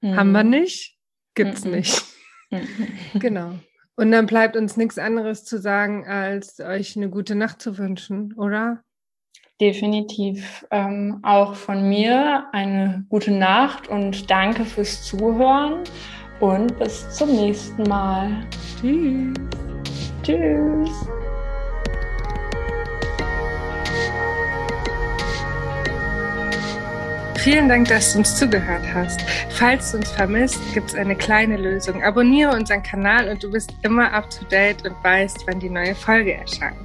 Mhm. 0.01 0.17
Haben 0.17 0.33
wir 0.33 0.45
nicht? 0.45 0.97
Gibt's 1.35 1.64
mhm. 1.64 1.73
nicht. 1.73 2.03
Mhm. 2.51 2.69
genau. 3.21 3.59
Und 3.99 4.13
dann 4.13 4.27
bleibt 4.27 4.57
uns 4.57 4.77
nichts 4.77 4.97
anderes 4.97 5.45
zu 5.45 5.59
sagen, 5.59 6.07
als 6.07 6.61
euch 6.61 6.97
eine 6.97 7.11
gute 7.11 7.35
Nacht 7.35 7.61
zu 7.61 7.79
wünschen, 7.79 8.33
oder? 8.35 8.85
Definitiv. 9.61 10.65
Ähm, 10.71 11.19
auch 11.25 11.57
von 11.57 11.89
mir 11.89 12.45
eine 12.53 13.05
gute 13.09 13.33
Nacht 13.33 13.89
und 13.89 14.31
danke 14.31 14.65
fürs 14.65 15.03
Zuhören 15.03 15.83
und 16.39 16.79
bis 16.79 17.11
zum 17.11 17.35
nächsten 17.35 17.83
Mal. 17.83 18.47
Tschüss. 18.81 19.35
Tschüss. 20.23 21.09
Vielen 27.51 27.67
Dank, 27.67 27.89
dass 27.89 28.13
du 28.13 28.19
uns 28.19 28.37
zugehört 28.37 28.85
hast. 28.93 29.23
Falls 29.49 29.93
du 29.93 29.97
uns 29.97 30.11
vermisst, 30.11 30.61
gibt 30.75 30.91
es 30.91 30.95
eine 30.95 31.17
kleine 31.17 31.57
Lösung. 31.57 32.03
Abonniere 32.03 32.55
unseren 32.55 32.83
Kanal 32.83 33.31
und 33.31 33.43
du 33.43 33.51
bist 33.51 33.73
immer 33.85 34.13
up 34.13 34.29
to 34.29 34.45
date 34.51 34.85
und 34.85 34.95
weißt, 35.03 35.47
wann 35.47 35.59
die 35.59 35.71
neue 35.71 35.95
Folge 35.95 36.35
erscheint. 36.35 36.77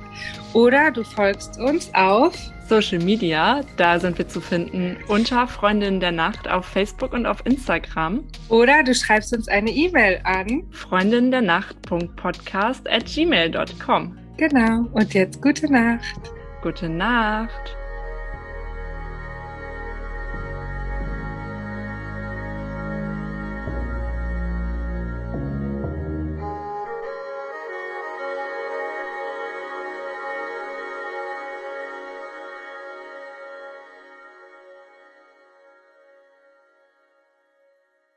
Oder 0.54 0.90
du 0.90 1.04
folgst 1.04 1.60
uns 1.60 1.94
auf 1.94 2.34
Social 2.70 3.00
Media, 3.00 3.60
da 3.76 4.00
sind 4.00 4.18
wir 4.18 4.30
zu 4.30 4.40
finden 4.40 4.96
unter 5.10 5.50
Freundinnen 5.50 6.00
der 6.00 6.14
Nacht 6.14 6.50
auf 6.50 6.66
Facebook 6.66 7.12
und 7.12 7.26
auf 7.26 7.46
Instagram. 7.46 8.24
Oder 8.48 8.84
du 8.84 8.96
schreibst 8.96 9.36
uns 9.36 9.50
eine 9.50 9.70
E-Mail 9.70 10.22
an 10.24 10.64
freundinnendernacht.podcast 10.72 12.90
at 12.90 13.06
gmail.com. 13.06 14.18
Genau. 14.38 14.86
Und 14.94 15.14
jetzt 15.14 15.42
gute 15.42 15.70
Nacht. 15.70 16.22
Gute 16.62 16.88
Nacht. 16.88 17.76